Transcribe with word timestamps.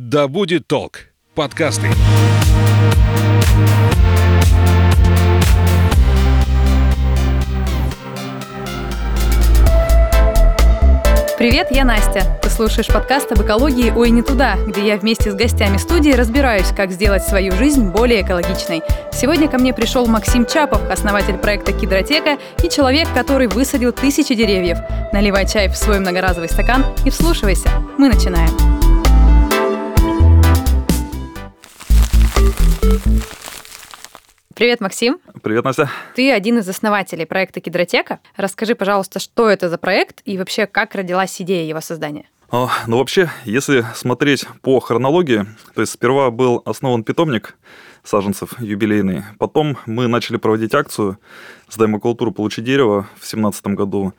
Да 0.00 0.28
будет 0.28 0.68
толк. 0.68 1.08
Подкасты. 1.34 1.88
Привет, 11.36 11.72
я 11.72 11.84
Настя. 11.84 12.38
Ты 12.40 12.48
слушаешь 12.48 12.86
подкаст 12.86 13.32
об 13.32 13.42
экологии 13.42 13.90
«Ой, 13.90 14.10
не 14.10 14.22
туда», 14.22 14.54
где 14.68 14.86
я 14.86 14.98
вместе 14.98 15.32
с 15.32 15.34
гостями 15.34 15.78
студии 15.78 16.12
разбираюсь, 16.12 16.68
как 16.76 16.92
сделать 16.92 17.24
свою 17.24 17.50
жизнь 17.56 17.90
более 17.90 18.22
экологичной. 18.22 18.82
Сегодня 19.12 19.48
ко 19.48 19.58
мне 19.58 19.74
пришел 19.74 20.06
Максим 20.06 20.46
Чапов, 20.46 20.88
основатель 20.88 21.38
проекта 21.38 21.72
«Кидротека» 21.72 22.38
и 22.62 22.68
человек, 22.68 23.08
который 23.14 23.48
высадил 23.48 23.90
тысячи 23.90 24.36
деревьев. 24.36 24.78
Наливай 25.12 25.48
чай 25.48 25.66
в 25.68 25.76
свой 25.76 25.98
многоразовый 25.98 26.48
стакан 26.48 26.84
и 27.04 27.10
вслушивайся. 27.10 27.68
Мы 27.98 28.08
начинаем. 28.08 28.87
Привет, 34.54 34.80
Максим. 34.80 35.20
Привет, 35.42 35.64
Настя. 35.64 35.88
Ты 36.16 36.32
один 36.32 36.58
из 36.58 36.68
основателей 36.68 37.26
проекта 37.26 37.60
Кидротека. 37.60 38.18
Расскажи, 38.36 38.74
пожалуйста, 38.74 39.20
что 39.20 39.48
это 39.48 39.68
за 39.68 39.78
проект 39.78 40.20
и 40.24 40.36
вообще 40.36 40.66
как 40.66 40.96
родилась 40.96 41.40
идея 41.40 41.64
его 41.64 41.80
создания? 41.80 42.24
Ну, 42.50 42.98
вообще, 42.98 43.30
если 43.44 43.84
смотреть 43.94 44.46
по 44.62 44.80
хронологии, 44.80 45.46
то 45.74 45.80
есть 45.80 45.92
сперва 45.92 46.30
был 46.30 46.62
основан 46.64 47.04
питомник 47.04 47.56
саженцев 48.02 48.58
юбилейный, 48.58 49.22
потом 49.38 49.76
мы 49.86 50.08
начали 50.08 50.38
проводить 50.38 50.74
акцию 50.74 51.18
«Сдай 51.68 51.86
макулатуру, 51.86 52.32
получи 52.32 52.62
дерево» 52.62 53.02
в 53.16 53.20
2017 53.20 53.66
году, 53.68 54.14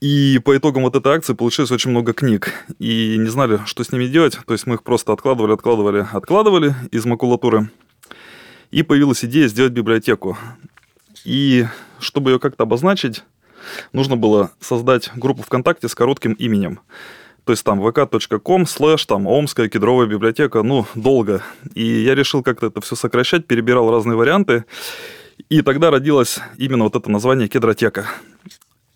и 0.00 0.40
по 0.44 0.56
итогам 0.56 0.82
вот 0.82 0.96
этой 0.96 1.14
акции 1.14 1.34
получилось 1.34 1.70
очень 1.70 1.90
много 1.90 2.12
книг. 2.12 2.52
И 2.78 3.16
не 3.18 3.28
знали, 3.28 3.60
что 3.66 3.84
с 3.84 3.92
ними 3.92 4.06
делать. 4.06 4.38
То 4.46 4.52
есть 4.52 4.66
мы 4.66 4.74
их 4.74 4.82
просто 4.82 5.12
откладывали, 5.12 5.52
откладывали, 5.52 6.06
откладывали 6.12 6.74
из 6.90 7.04
макулатуры. 7.06 7.70
И 8.70 8.82
появилась 8.82 9.24
идея 9.24 9.48
сделать 9.48 9.72
библиотеку. 9.72 10.36
И 11.24 11.66
чтобы 11.98 12.32
ее 12.32 12.38
как-то 12.38 12.64
обозначить, 12.64 13.24
нужно 13.92 14.16
было 14.16 14.50
создать 14.60 15.10
группу 15.16 15.42
ВКонтакте 15.42 15.88
с 15.88 15.94
коротким 15.94 16.32
именем. 16.34 16.80
То 17.44 17.52
есть 17.52 17.64
там 17.64 17.80
vk.com 17.80 18.66
слэш 18.66 19.06
там 19.06 19.28
Омская 19.28 19.68
кедровая 19.68 20.06
библиотека, 20.06 20.62
ну, 20.62 20.84
долго. 20.96 21.42
И 21.74 21.84
я 21.84 22.16
решил 22.16 22.42
как-то 22.42 22.66
это 22.66 22.80
все 22.80 22.96
сокращать, 22.96 23.46
перебирал 23.46 23.90
разные 23.90 24.16
варианты. 24.16 24.64
И 25.48 25.62
тогда 25.62 25.90
родилось 25.90 26.40
именно 26.58 26.84
вот 26.84 26.96
это 26.96 27.08
название 27.08 27.46
кедротека. 27.46 28.06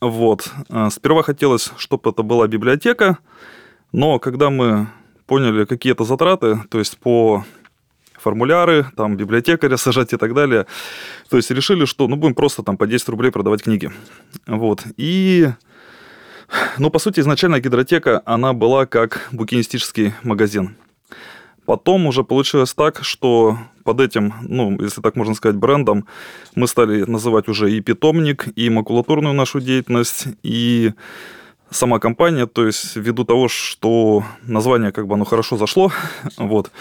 Вот. 0.01 0.51
А, 0.69 0.91
сперва 0.91 1.23
хотелось, 1.23 1.71
чтобы 1.77 2.11
это 2.11 2.23
была 2.23 2.47
библиотека, 2.47 3.19
но 3.93 4.19
когда 4.19 4.51
мы 4.51 4.89
поняли 5.27 5.65
какие-то 5.65 6.05
затраты, 6.05 6.61
то 6.71 6.79
есть 6.79 6.99
по 6.99 7.45
формуляры, 8.21 8.87
там, 8.97 9.17
библиотекаря 9.17 9.77
сажать 9.77 10.13
и 10.13 10.17
так 10.17 10.35
далее. 10.35 10.67
То 11.29 11.37
есть 11.37 11.51
решили, 11.51 11.85
что 11.85 12.07
ну, 12.09 12.17
будем 12.17 12.35
просто 12.35 12.63
там 12.63 12.77
по 12.77 12.87
10 12.87 13.09
рублей 13.09 13.31
продавать 13.31 13.63
книги. 13.63 13.91
Вот. 14.47 14.85
И, 14.97 15.49
ну, 16.79 16.91
по 16.91 16.99
сути, 16.99 17.21
изначально 17.21 17.61
гидротека, 17.61 18.23
она 18.25 18.53
была 18.53 18.87
как 18.87 19.29
букинистический 19.33 20.15
магазин. 20.23 20.77
Потом 21.71 22.07
уже 22.07 22.25
получилось 22.25 22.75
так, 22.75 23.05
что 23.05 23.57
под 23.85 24.01
этим, 24.01 24.35
ну, 24.43 24.77
если 24.83 25.01
так 25.01 25.15
можно 25.15 25.35
сказать, 25.35 25.55
брендом 25.55 26.05
мы 26.57 26.67
стали 26.67 27.05
называть 27.05 27.47
уже 27.47 27.71
и 27.71 27.81
питомник, 27.81 28.49
и 28.57 28.69
макулатурную 28.69 29.35
нашу 29.35 29.61
деятельность, 29.61 30.25
и 30.43 30.95
сама 31.71 32.01
компания, 32.01 32.47
то 32.47 32.67
есть 32.67 32.97
ввиду 32.97 33.25
того, 33.25 33.47
что 33.47 34.25
название 34.43 34.91
как 34.91 35.07
бы 35.07 35.15
оно 35.15 35.25
хорошо 35.25 35.57
зашло, 35.57 35.93
вот, 36.39 36.73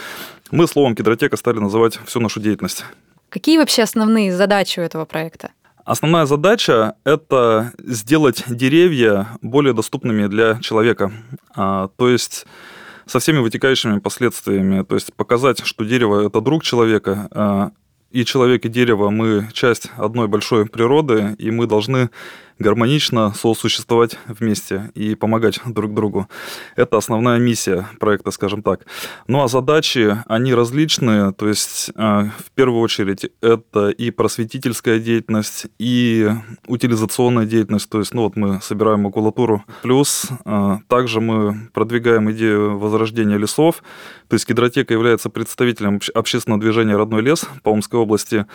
мы 0.49 0.65
словом 0.65 0.95
кедротека 0.95 1.37
стали 1.37 1.59
называть 1.59 1.99
всю 2.07 2.19
нашу 2.19 2.39
деятельность. 2.39 2.83
Какие 3.29 3.59
вообще 3.59 3.83
основные 3.83 4.35
задачи 4.35 4.79
у 4.79 4.81
этого 4.81 5.05
проекта? 5.05 5.51
Основная 5.85 6.25
задача– 6.25 6.95
это 7.03 7.73
сделать 7.77 8.43
деревья 8.47 9.27
более 9.43 9.73
доступными 9.73 10.25
для 10.25 10.57
человека. 10.61 11.11
А, 11.55 11.89
то 11.95 12.09
есть 12.09 12.47
со 13.09 13.19
всеми 13.19 13.39
вытекающими 13.39 13.99
последствиями. 13.99 14.83
То 14.83 14.95
есть 14.95 15.13
показать, 15.13 15.65
что 15.65 15.83
дерево– 15.83 16.27
это 16.27 16.41
друг 16.41 16.63
человека, 16.63 17.27
а, 17.31 17.71
и 18.11 18.23
человек, 18.23 18.65
и 18.65 18.69
дерево– 18.69 19.09
мы 19.09 19.49
часть 19.53 19.89
одной 19.97 20.27
большой 20.27 20.65
природы, 20.65 21.35
и 21.39 21.49
мы 21.49 21.65
должны 21.65 22.09
гармонично 22.59 23.33
сосуществовать 23.33 24.17
вместе 24.27 24.91
и 24.93 25.15
помогать 25.15 25.59
друг 25.65 25.93
другу. 25.93 26.27
Это 26.75 26.97
основная 26.97 27.39
миссия 27.39 27.87
проекта, 27.99 28.31
скажем 28.31 28.61
так. 28.61 28.85
Ну 29.27 29.41
а 29.41 29.47
задачи, 29.47 30.17
они 30.27 30.53
различные, 30.53 31.31
то 31.31 31.47
есть 31.47 31.91
э, 31.95 32.01
в 32.37 32.51
первую 32.53 32.81
очередь 32.81 33.31
это 33.41 33.89
и 33.89 34.11
просветительская 34.11 34.99
деятельность, 34.99 35.67
и 35.79 36.29
утилизационная 36.67 37.45
деятельность, 37.45 37.89
то 37.89 37.99
есть 37.99 38.13
ну 38.13 38.23
вот 38.23 38.35
мы 38.35 38.59
собираем 38.61 39.01
макулатуру, 39.01 39.63
плюс 39.81 40.27
э, 40.45 40.77
также 40.87 41.21
мы 41.21 41.69
продвигаем 41.73 42.31
идею 42.31 42.77
возрождения 42.77 43.37
лесов, 43.37 43.81
то 44.27 44.35
есть 44.35 44.47
гидротека 44.47 44.93
является 44.93 45.29
представителем 45.29 45.99
общественного 46.13 46.61
движения 46.61 46.95
«Родной 46.95 47.21
лес» 47.21 47.47
по 47.63 47.69
Омской 47.69 47.99
области. 47.99 48.45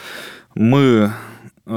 Мы 0.54 1.12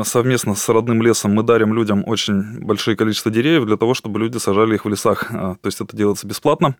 совместно 0.04 0.56
с 0.56 0.68
родным 0.70 1.02
лесом 1.02 1.34
мы 1.34 1.44
дарим 1.44 1.74
людям 1.74 2.04
очень 2.06 2.60
большое 2.60 2.98
количество 2.98 3.32
деревьев 3.32 3.66
для 3.66 3.78
того, 3.78 3.94
чтобы 3.94 4.20
люди 4.20 4.38
сажали 4.38 4.76
их 4.76 4.86
в 4.86 4.90
лесах. 4.90 5.32
Э, 5.32 5.56
то 5.62 5.66
есть 5.66 5.82
это 5.82 5.96
делается 5.96 6.28
бесплатно. 6.28 6.76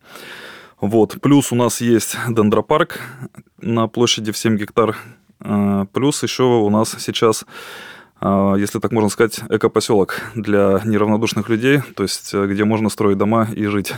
Вот. 0.80 1.20
Плюс 1.20 1.50
у 1.52 1.56
нас 1.56 1.80
есть 1.80 2.16
дендропарк 2.28 3.00
на 3.60 3.88
площади 3.88 4.32
в 4.32 4.36
7 4.36 4.56
гектар. 4.56 4.96
Э, 5.40 5.86
плюс 5.92 6.22
еще 6.22 6.44
у 6.44 6.70
нас 6.70 6.96
сейчас 6.98 7.46
если 8.20 8.78
так 8.80 8.92
можно 8.92 9.10
сказать, 9.10 9.40
экопоселок 9.48 10.22
для 10.34 10.80
неравнодушных 10.84 11.48
людей, 11.48 11.82
то 11.94 12.02
есть 12.02 12.34
где 12.34 12.64
можно 12.64 12.88
строить 12.88 13.18
дома 13.18 13.48
и 13.54 13.66
жить. 13.66 13.92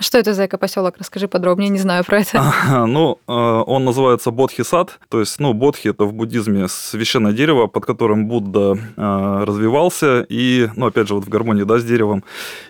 Что 0.00 0.18
это 0.18 0.32
за 0.32 0.46
экопоселок? 0.46 0.94
Расскажи 0.98 1.26
подробнее, 1.26 1.70
не 1.70 1.78
знаю 1.78 2.04
про 2.04 2.20
это. 2.20 2.54
А, 2.68 2.86
ну, 2.86 3.18
э, 3.26 3.32
он 3.32 3.84
называется 3.84 4.30
Бодхи-сад. 4.30 4.98
То 5.08 5.20
есть, 5.20 5.40
ну, 5.40 5.52
Бодхи– 5.54 5.88
это 5.88 6.04
в 6.04 6.12
буддизме 6.12 6.68
священное 6.68 7.32
дерево, 7.32 7.66
под 7.66 7.86
которым 7.86 8.26
Будда 8.26 8.78
э, 8.96 9.44
развивался 9.44 10.24
и, 10.28 10.68
ну, 10.76 10.86
опять 10.86 11.08
же, 11.08 11.14
вот 11.14 11.24
в 11.24 11.28
гармонии, 11.28 11.64
да, 11.64 11.78
с 11.78 11.84
деревом, 11.84 12.22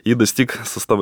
и 0.04 0.14
достиг 0.14 0.58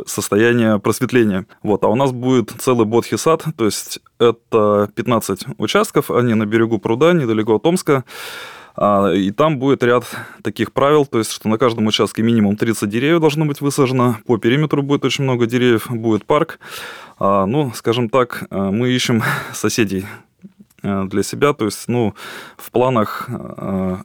состояния 0.07 0.79
просветления. 0.79 1.47
Вот, 1.63 1.85
а 1.85 1.89
у 1.89 1.95
нас 1.95 2.11
будет 2.11 2.51
целый 2.59 2.87
Бодхи-сад, 2.87 3.45
то 3.57 3.65
есть 3.65 4.01
это 4.19 4.91
15 4.95 5.59
участков, 5.59 6.11
они 6.11 6.35
на 6.35 6.47
берегу 6.47 6.79
пруда, 6.79 7.13
недалеко 7.13 7.57
от 7.57 7.67
Омска. 7.67 8.05
А, 8.77 9.11
и 9.11 9.31
там 9.31 9.59
будет 9.59 9.83
ряд 9.83 10.05
таких 10.43 10.73
правил, 10.73 11.07
то 11.07 11.19
есть, 11.19 11.33
что 11.33 11.49
на 11.49 11.59
каждом 11.59 11.87
участке 11.87 12.23
минимум 12.23 12.57
30 12.57 12.89
деревьев 12.89 13.21
должно 13.21 13.47
быть 13.47 13.61
высажено, 13.61 14.17
по 14.27 14.37
периметру 14.39 14.83
будет 14.83 15.05
очень 15.05 15.25
много 15.25 15.47
деревьев, 15.47 15.87
будет 15.91 16.27
парк. 16.27 16.59
А, 17.19 17.47
ну, 17.47 17.73
скажем 17.75 18.09
так, 18.09 18.45
а, 18.51 18.71
мы 18.71 18.91
ищем 18.91 19.23
соседей 19.53 20.07
для 20.83 21.25
себя, 21.25 21.53
то 21.53 21.65
есть, 21.65 21.89
ну, 21.89 22.15
в 22.57 22.71
планах 22.71 23.29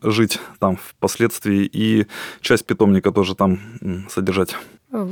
жить 0.02 0.40
там 0.58 0.78
впоследствии 0.78 1.70
и 1.72 2.08
часть 2.40 2.66
питомника 2.66 3.12
тоже 3.12 3.36
там 3.36 3.60
содержать 4.10 4.56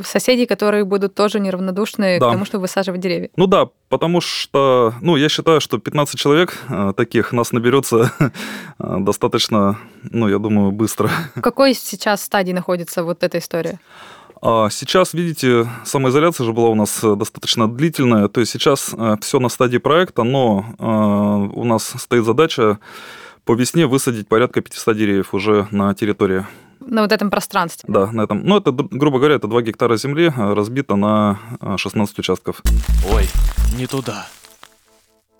соседей, 0.04 0.46
которые 0.46 0.84
будут 0.84 1.16
тоже 1.16 1.40
неравнодушны 1.40 2.20
да. 2.20 2.28
к 2.28 2.32
тому, 2.32 2.46
чтобы 2.46 2.64
высаживать 2.64 3.02
деревья. 3.02 3.30
Ну 3.36 3.48
да, 3.48 3.70
потому 3.88 4.22
что, 4.22 4.94
ну, 5.02 5.16
я 5.16 5.30
считаю, 5.30 5.62
что 5.62 5.78
15 5.78 6.20
человек 6.20 6.58
э, 6.70 6.94
таких 6.96 7.32
нас 7.32 7.52
наберется 7.52 8.12
э, 8.20 8.32
достаточно, 9.00 9.80
ну, 10.04 10.28
я 10.28 10.38
думаю, 10.38 10.72
быстро. 10.72 11.10
В 11.36 11.42
какой 11.42 11.74
сейчас 11.74 12.24
стадии 12.24 12.52
находится 12.52 13.04
вот 13.04 13.24
эта 13.24 13.38
история? 13.38 13.80
А 14.42 14.70
сейчас, 14.70 15.14
видите, 15.14 15.68
самоизоляция 15.84 16.46
же 16.46 16.54
была 16.54 16.70
у 16.70 16.76
нас 16.76 17.04
э, 17.04 17.16
достаточно 17.16 17.70
длительная, 17.70 18.28
то 18.28 18.40
есть 18.40 18.52
сейчас 18.52 18.94
все 19.22 19.40
на 19.40 19.50
стадии 19.50 19.78
проекта, 19.78 20.24
но 20.24 21.50
у 21.56 21.64
нас 21.64 21.94
стоит 21.98 22.26
задача 22.26 22.80
по 23.46 23.56
весне 23.56 23.88
высадить 23.88 24.28
порядка 24.28 24.62
500 24.62 24.96
деревьев 24.96 25.34
уже 25.34 25.68
на 25.72 25.94
территории 25.96 26.46
на 26.80 27.02
вот 27.02 27.12
этом 27.12 27.30
пространстве. 27.30 27.92
Да, 27.92 28.12
на 28.12 28.22
этом. 28.22 28.44
Ну, 28.44 28.58
это, 28.58 28.72
грубо 28.72 29.20
говоря, 29.20 29.36
это 29.36 29.48
2 29.48 29.62
гектара 29.62 29.98
земли, 29.98 30.34
э, 30.36 30.54
разбито 30.54 30.96
на 30.96 31.40
16 31.78 32.18
э, 32.18 32.22
участков. 32.22 32.62
Ой, 33.12 33.28
не 33.78 33.88
туда. 33.88 34.28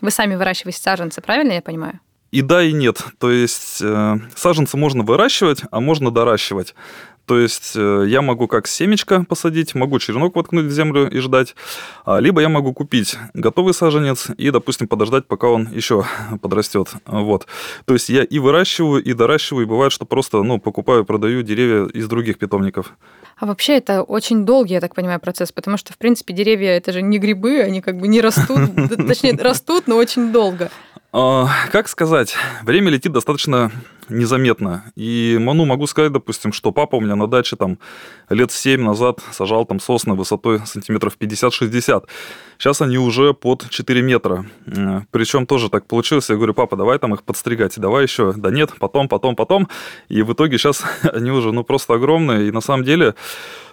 Вы 0.02 0.12
сами 0.12 0.36
выращиваете 0.36 0.80
саженцы, 0.80 1.22
правильно 1.22 1.54
я 1.54 1.62
понимаю? 1.62 2.00
И 2.32 2.42
да, 2.42 2.64
и 2.64 2.72
нет. 2.72 3.04
То 3.18 3.32
есть 3.32 3.82
э, 3.82 4.18
саженцы 4.36 4.78
можно 4.78 5.04
выращивать, 5.04 5.64
а 5.72 5.80
можно 5.80 6.12
доращивать. 6.12 6.76
То 7.30 7.38
есть 7.38 7.74
э, 7.76 8.06
я 8.08 8.24
могу 8.24 8.48
как 8.48 8.66
семечко 8.66 9.24
посадить, 9.24 9.76
могу 9.76 10.00
черенок 10.00 10.36
воткнуть 10.36 10.66
в 10.66 10.72
землю 10.72 11.08
и 11.08 11.20
ждать, 11.20 11.56
а, 12.04 12.18
либо 12.18 12.42
я 12.42 12.50
могу 12.50 12.74
купить 12.74 13.18
готовый 13.36 13.76
саженец 13.76 14.32
и, 14.36 14.50
допустим, 14.50 14.88
подождать, 14.88 15.28
пока 15.28 15.48
он 15.48 15.70
еще 15.72 16.06
подрастет. 16.42 16.88
Вот. 17.06 17.46
То 17.86 17.94
есть 17.94 18.10
я 18.10 18.24
и 18.24 18.40
выращиваю, 18.40 19.04
и 19.04 19.14
доращиваю, 19.14 19.68
и 19.68 19.70
бывает, 19.70 19.92
что 19.92 20.06
просто 20.06 20.42
ну, 20.42 20.58
покупаю, 20.60 21.06
продаю 21.06 21.44
деревья 21.44 21.86
из 21.86 22.08
других 22.08 22.40
питомников. 22.40 22.94
А 23.38 23.46
вообще 23.46 23.78
это 23.78 24.02
очень 24.02 24.44
долгий, 24.44 24.74
я 24.74 24.82
так 24.82 24.96
понимаю, 24.96 25.20
процесс, 25.20 25.52
потому 25.52 25.78
что, 25.78 25.94
в 25.94 26.00
принципе, 26.00 26.34
деревья 26.34 26.72
это 26.72 26.92
же 26.92 27.04
не 27.04 27.20
грибы, 27.20 27.62
они 27.62 27.82
как 27.82 28.00
бы 28.00 28.08
не 28.08 28.22
растут, 28.22 28.72
точнее, 29.08 29.38
растут, 29.38 29.86
но 29.86 29.98
очень 29.98 30.32
долго. 30.32 30.72
А, 31.12 31.48
как 31.72 31.90
сказать, 31.90 32.36
время 32.64 32.90
летит 32.90 33.12
достаточно 33.12 33.72
незаметно. 34.10 34.92
И 34.96 35.38
ну, 35.40 35.66
могу 35.66 35.88
сказать, 35.88 36.12
допустим, 36.12 36.54
что 36.54 36.72
папа 36.72 36.96
у 36.96 37.02
меня 37.02 37.16
на 37.16 37.28
даче 37.28 37.56
там 37.56 37.80
лет 38.30 38.52
7 38.52 38.82
назад 38.82 39.20
сажал 39.32 39.66
там 39.66 39.80
сосны 39.80 40.14
высотой 40.14 40.60
сантиметров 40.66 41.18
50-60. 41.20 42.06
Сейчас 42.58 42.82
они 42.82 42.98
уже 42.98 43.34
под 43.34 43.70
4 43.70 44.02
метра. 44.02 44.46
Причем 45.12 45.46
тоже 45.46 45.70
так 45.70 45.86
получилось. 45.86 46.30
Я 46.30 46.36
говорю, 46.36 46.54
папа, 46.54 46.76
давай 46.76 47.00
там 47.00 47.14
их 47.14 47.24
подстригать. 47.24 47.80
Давай 47.80 48.04
еще. 48.04 48.34
Да 48.34 48.52
нет, 48.52 48.72
потом, 48.80 49.08
потом, 49.08 49.36
потом. 49.36 49.68
И 50.10 50.22
в 50.22 50.34
итоге 50.34 50.58
сейчас 50.58 50.84
они 51.14 51.32
уже 51.32 51.52
ну 51.52 51.64
просто 51.64 51.94
огромные. 51.94 52.48
И 52.48 52.52
на 52.52 52.62
самом 52.62 52.84
деле 52.84 53.16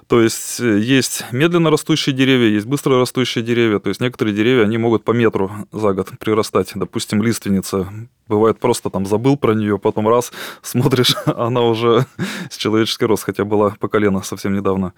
то 0.08 0.20
есть 0.20 0.60
э, 0.60 0.78
есть 0.78 1.24
медленно 1.32 1.70
растущие 1.70 2.14
деревья, 2.14 2.48
есть 2.48 2.66
быстро 2.66 2.98
растущие 2.98 3.42
деревья. 3.42 3.80
То 3.80 3.88
есть 3.88 4.00
некоторые 4.00 4.36
деревья, 4.36 4.64
они 4.64 4.78
могут 4.78 5.02
по 5.02 5.10
метру 5.10 5.50
за 5.72 5.92
год 5.94 6.10
прирастать. 6.20 6.70
Допустим, 6.74 7.22
лиственница. 7.22 7.88
Бывает 8.28 8.60
просто 8.60 8.88
там 8.88 9.04
забыл 9.04 9.36
про 9.36 9.54
нее, 9.54 9.78
потом 9.78 10.08
раз 10.08 10.32
смотришь, 10.62 11.16
она 11.26 11.62
уже 11.62 12.06
с 12.50 12.56
человеческий 12.56 13.06
рост, 13.06 13.24
хотя 13.24 13.44
была 13.44 13.74
по 13.80 13.88
колено 13.88 14.22
совсем 14.22 14.54
недавно. 14.54 14.92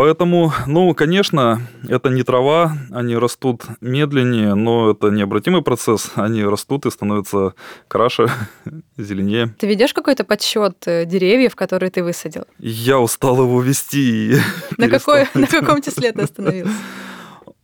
Поэтому, 0.00 0.50
ну, 0.66 0.94
конечно, 0.94 1.60
это 1.86 2.08
не 2.08 2.22
трава, 2.22 2.72
они 2.90 3.18
растут 3.18 3.64
медленнее, 3.82 4.54
но 4.54 4.92
это 4.92 5.10
необратимый 5.10 5.60
процесс. 5.60 6.12
Они 6.14 6.42
растут 6.42 6.86
и 6.86 6.90
становятся 6.90 7.52
краше, 7.86 8.30
зеленее. 8.96 9.54
Ты 9.58 9.66
ведешь 9.66 9.92
какой-то 9.92 10.24
подсчет 10.24 10.84
э, 10.86 11.04
деревьев, 11.04 11.54
которые 11.54 11.90
ты 11.90 12.02
высадил? 12.02 12.46
Я 12.58 12.98
устал 12.98 13.42
его 13.42 13.60
вести. 13.60 14.36
На, 14.78 14.88
какой, 14.98 15.26
на 15.34 15.46
каком 15.46 15.82
числе 15.82 16.12
ты 16.12 16.22
остановился? 16.22 16.72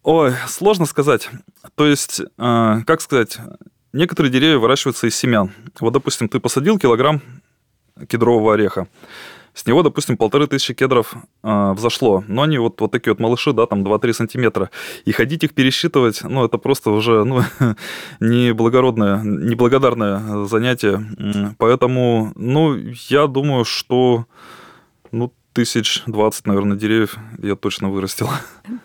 Ой, 0.02 0.34
сложно 0.46 0.84
сказать. 0.84 1.30
То 1.74 1.86
есть, 1.86 2.20
э, 2.20 2.76
как 2.86 3.00
сказать, 3.00 3.38
некоторые 3.94 4.30
деревья 4.30 4.58
выращиваются 4.58 5.06
из 5.06 5.16
семян. 5.16 5.52
Вот, 5.80 5.94
допустим, 5.94 6.28
ты 6.28 6.38
посадил 6.38 6.78
килограмм 6.78 7.22
кедрового 8.10 8.52
ореха. 8.52 8.88
С 9.56 9.64
него, 9.64 9.82
допустим, 9.82 10.18
полторы 10.18 10.46
тысячи 10.46 10.74
кедров 10.74 11.14
э, 11.42 11.72
взошло. 11.72 12.22
Но 12.28 12.42
они 12.42 12.58
вот, 12.58 12.78
вот 12.78 12.92
такие 12.92 13.12
вот 13.14 13.20
малыши, 13.20 13.54
да, 13.54 13.64
там 13.64 13.82
2-3 13.84 14.12
сантиметра. 14.12 14.70
И 15.06 15.12
ходить 15.12 15.44
их 15.44 15.54
пересчитывать, 15.54 16.20
ну, 16.22 16.44
это 16.44 16.58
просто 16.58 16.90
уже, 16.90 17.24
ну, 17.24 17.40
неблагородное, 18.20 19.22
неблагодарное 19.22 20.44
занятие. 20.44 21.02
Поэтому, 21.56 22.32
ну, 22.36 22.76
я 23.08 23.26
думаю, 23.26 23.64
что, 23.64 24.26
ну, 25.10 25.32
тысяч 25.56 26.02
двадцать, 26.06 26.46
наверное, 26.46 26.76
деревьев 26.76 27.16
я 27.42 27.56
точно 27.56 27.88
вырастил. 27.88 28.28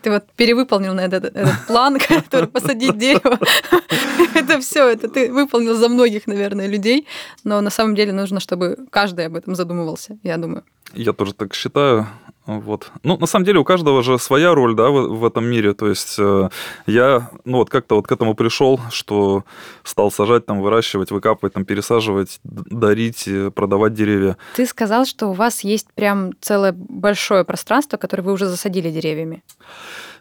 Ты 0.04 0.10
вот 0.10 0.24
перевыполнил 0.38 0.94
на 0.94 1.02
этот, 1.02 1.26
этот 1.26 1.68
план, 1.68 2.00
который 2.08 2.48
посадить 2.48 2.98
дерево. 2.98 3.38
Это 4.36 4.62
все, 4.62 4.88
это 4.88 5.10
ты 5.10 5.32
выполнил 5.34 5.76
за 5.76 5.90
многих, 5.90 6.28
наверное, 6.28 6.68
людей, 6.68 7.06
но 7.44 7.60
на 7.60 7.70
самом 7.70 7.96
деле 7.96 8.14
нужно, 8.14 8.40
чтобы 8.40 8.78
каждый 8.90 9.26
об 9.26 9.36
этом 9.36 9.56
задумывался, 9.56 10.18
я 10.24 10.38
думаю. 10.38 10.64
Я 10.94 11.12
тоже 11.12 11.34
так 11.34 11.54
считаю. 11.54 12.08
Вот. 12.46 12.92
Ну, 13.04 13.18
на 13.18 13.28
самом 13.28 13.46
деле, 13.46 13.60
у 13.60 13.64
каждого 13.64 14.02
же 14.02 14.18
своя 14.18 14.56
роль, 14.56 14.76
да, 14.76 14.90
в, 14.90 15.20
в 15.20 15.26
этом 15.26 15.46
мире. 15.46 15.74
То 15.74 15.88
есть 15.88 16.16
э, 16.18 16.50
я, 16.88 17.30
ну, 17.46 17.58
вот 17.58 17.70
как-то 17.70 17.96
вот 17.96 18.08
к 18.08 18.12
этому 18.12 18.34
пришел, 18.34 18.80
что 18.90 19.44
стал 19.84 20.12
сажать, 20.12 20.46
там, 20.46 20.62
выращивать, 20.62 21.12
выкапывать, 21.12 21.54
там, 21.54 21.66
пересаживать, 21.66 22.40
дарить, 22.44 23.28
э, 23.28 23.52
продавать 23.52 23.94
деревья. 23.94 24.38
Ты 24.56 24.66
сказал, 24.66 25.06
что 25.06 25.28
у 25.28 25.34
вас 25.34 25.64
есть 25.64 25.88
прям 25.94 26.32
целое 26.42 26.74
большое 26.74 27.46
пространство, 27.46 27.98
которое 27.98 28.24
вы 28.24 28.34
уже 28.34 28.48
засадили 28.48 28.90
деревьями. 28.90 29.44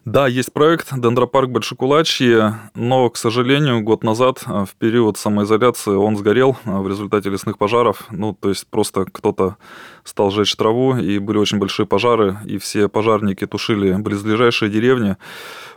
Да, 0.06 0.26
есть 0.26 0.52
проект 0.54 0.98
Дендропарк 0.98 1.50
Большекулачье, 1.50 2.58
но, 2.74 3.10
к 3.10 3.18
сожалению, 3.18 3.82
год 3.82 4.02
назад, 4.02 4.42
э, 4.46 4.64
в 4.64 4.74
период 4.76 5.18
самоизоляции, 5.18 5.90
он 5.90 6.16
сгорел 6.16 6.56
э, 6.64 6.70
в 6.78 6.88
результате 6.88 7.28
лесных 7.28 7.58
пожаров. 7.58 8.06
Ну, 8.10 8.32
то 8.32 8.48
есть 8.48 8.66
просто 8.66 9.04
кто-то 9.04 9.56
стал 10.04 10.30
жечь 10.30 10.56
траву, 10.56 10.96
и 10.96 11.18
были 11.18 11.36
очень 11.36 11.58
большие 11.58 11.84
пожары, 11.84 12.38
и 12.46 12.56
все 12.56 12.88
пожарники 12.88 13.46
тушили 13.46 13.92
близлежащие 13.92 14.70
деревни. 14.70 15.16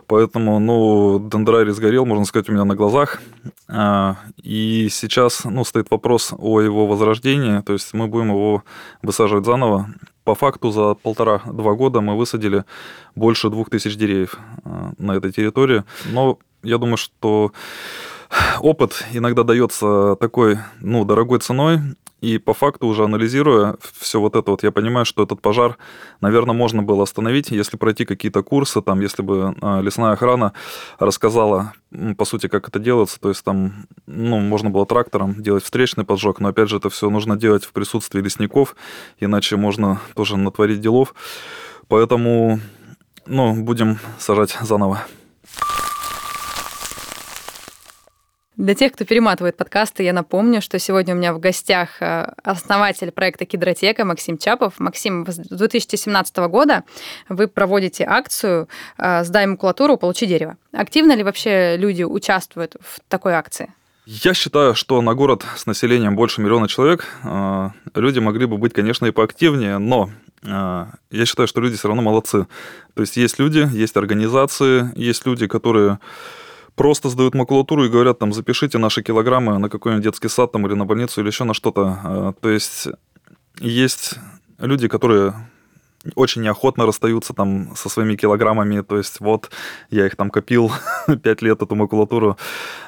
Поэтому, 0.06 0.58
ну, 0.58 1.18
дендрарий 1.30 1.72
сгорел, 1.72 2.06
можно 2.06 2.24
сказать, 2.24 2.48
у 2.48 2.52
меня 2.52 2.64
на 2.64 2.76
глазах. 2.76 3.20
А, 3.68 4.16
и 4.42 4.88
сейчас, 4.90 5.44
ну, 5.44 5.64
стоит 5.64 5.90
вопрос 5.90 6.32
о 6.36 6.62
его 6.62 6.86
возрождении, 6.86 7.60
то 7.60 7.74
есть 7.74 7.92
мы 7.92 8.06
будем 8.06 8.30
его 8.30 8.64
высаживать 9.02 9.44
заново. 9.44 9.88
По 10.24 10.34
факту 10.34 10.70
за 10.70 10.94
полтора-два 10.94 11.74
года 11.74 12.00
мы 12.00 12.16
высадили 12.16 12.64
больше 13.14 13.50
двух 13.50 13.68
тысяч 13.70 13.96
деревьев 13.96 14.38
а, 14.64 14.92
на 14.98 15.12
этой 15.12 15.32
территории. 15.32 15.84
Но 16.10 16.38
я 16.62 16.78
думаю, 16.78 16.96
что 16.96 17.52
опыт 18.60 19.04
иногда 19.12 19.42
дается 19.42 20.16
такой, 20.16 20.58
ну, 20.80 21.04
дорогой 21.04 21.40
ценой, 21.40 21.80
и 22.24 22.38
по 22.38 22.54
факту 22.54 22.86
уже 22.86 23.04
анализируя 23.04 23.76
все 23.98 24.18
вот 24.18 24.34
это 24.34 24.50
вот, 24.50 24.62
я 24.62 24.70
понимаю, 24.70 25.04
что 25.04 25.22
этот 25.22 25.42
пожар, 25.42 25.76
наверное, 26.22 26.54
можно 26.54 26.82
было 26.82 27.02
остановить, 27.02 27.50
если 27.50 27.76
пройти 27.76 28.06
какие-то 28.06 28.42
курсы, 28.42 28.80
там, 28.80 29.00
если 29.00 29.22
бы 29.22 29.54
а, 29.60 29.80
лесная 29.80 30.12
охрана 30.12 30.54
рассказала, 30.98 31.74
по 32.16 32.24
сути, 32.24 32.48
как 32.48 32.68
это 32.68 32.78
делается, 32.78 33.20
то 33.20 33.28
есть 33.28 33.44
там, 33.44 33.86
ну, 34.06 34.40
можно 34.40 34.70
было 34.70 34.86
трактором 34.86 35.42
делать 35.42 35.64
встречный 35.64 36.04
поджог, 36.04 36.40
но 36.40 36.48
опять 36.48 36.70
же 36.70 36.78
это 36.78 36.88
все 36.88 37.10
нужно 37.10 37.36
делать 37.36 37.64
в 37.64 37.72
присутствии 37.72 38.20
лесников, 38.20 38.74
иначе 39.20 39.56
можно 39.56 40.00
тоже 40.14 40.38
натворить 40.38 40.80
делов. 40.80 41.14
Поэтому, 41.88 42.58
ну, 43.26 43.62
будем 43.62 43.98
сажать 44.18 44.56
заново. 44.62 45.04
Для 48.56 48.76
тех, 48.76 48.92
кто 48.92 49.04
перематывает 49.04 49.56
подкасты, 49.56 50.04
я 50.04 50.12
напомню, 50.12 50.62
что 50.62 50.78
сегодня 50.78 51.14
у 51.14 51.18
меня 51.18 51.34
в 51.34 51.40
гостях 51.40 52.00
э, 52.00 52.32
основатель 52.44 53.10
проекта 53.10 53.46
Кидротека 53.46 54.04
Максим 54.04 54.38
Чапов. 54.38 54.74
Максим, 54.78 55.26
с 55.26 55.38
2017 55.38 56.36
года 56.36 56.84
вы 57.28 57.48
проводите 57.48 58.04
акцию 58.04 58.68
э, 58.96 59.24
«Сдай 59.24 59.46
макулатуру, 59.46 59.96
получи 59.96 60.26
дерево». 60.26 60.56
Активно 60.72 61.16
ли 61.16 61.24
вообще 61.24 61.76
люди 61.76 62.04
участвуют 62.04 62.76
в 62.80 63.00
такой 63.08 63.32
акции? 63.32 63.72
Я 64.06 64.34
считаю, 64.34 64.76
что 64.76 65.02
на 65.02 65.14
город 65.14 65.44
с 65.56 65.66
населением 65.66 66.14
больше 66.14 66.40
миллиона 66.40 66.68
человек 66.68 67.08
э, 67.24 67.70
люди 67.96 68.20
могли 68.20 68.46
бы 68.46 68.56
быть, 68.56 68.72
конечно, 68.72 69.06
и 69.06 69.10
поактивнее, 69.10 69.78
но 69.78 70.10
я 70.46 71.24
считаю, 71.24 71.48
что 71.48 71.62
люди 71.62 71.78
все 71.78 71.88
равно 71.88 72.02
молодцы. 72.02 72.46
То 72.92 73.00
есть 73.00 73.16
есть 73.16 73.38
люди, 73.38 73.66
есть 73.72 73.96
организации, 73.96 74.92
есть 74.94 75.24
люди, 75.24 75.46
которые 75.46 76.00
просто 76.74 77.08
сдают 77.08 77.34
макулатуру 77.34 77.84
и 77.84 77.88
говорят, 77.88 78.18
там, 78.18 78.32
запишите 78.32 78.78
наши 78.78 79.02
килограммы 79.02 79.58
на 79.58 79.68
какой-нибудь 79.68 80.04
детский 80.04 80.28
сад 80.28 80.52
там, 80.52 80.66
или 80.66 80.74
на 80.74 80.84
больницу, 80.84 81.20
или 81.20 81.28
еще 81.28 81.44
на 81.44 81.54
что-то. 81.54 82.00
А, 82.04 82.32
то 82.40 82.48
есть 82.48 82.88
есть 83.60 84.18
люди, 84.58 84.88
которые 84.88 85.34
очень 86.14 86.42
неохотно 86.42 86.86
расстаются 86.86 87.32
там 87.32 87.74
со 87.76 87.88
своими 87.88 88.16
килограммами, 88.16 88.82
то 88.82 88.98
есть 88.98 89.20
вот 89.20 89.50
я 89.90 90.06
их 90.06 90.16
там 90.16 90.30
копил 90.30 90.70
пять 91.22 91.42
лет, 91.42 91.62
эту 91.62 91.74
макулатуру, 91.74 92.36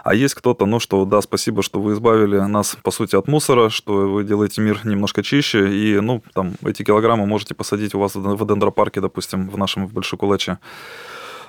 а 0.04 0.14
есть 0.14 0.34
кто-то, 0.34 0.66
ну 0.66 0.80
что, 0.80 1.04
да, 1.04 1.20
спасибо, 1.22 1.62
что 1.62 1.80
вы 1.80 1.94
избавили 1.94 2.38
нас, 2.38 2.76
по 2.82 2.90
сути, 2.90 3.16
от 3.16 3.28
мусора, 3.28 3.70
что 3.70 3.92
вы 3.92 4.24
делаете 4.24 4.60
мир 4.60 4.80
немножко 4.84 5.22
чище, 5.22 5.72
и, 5.74 6.00
ну, 6.00 6.22
там, 6.34 6.54
эти 6.62 6.82
килограммы 6.82 7.26
можете 7.26 7.54
посадить 7.54 7.94
у 7.94 7.98
вас 7.98 8.14
в 8.14 8.46
дендропарке, 8.46 9.00
допустим, 9.00 9.48
в 9.48 9.56
нашем 9.56 9.86
в 9.86 9.92
Большекулаче. 9.92 10.58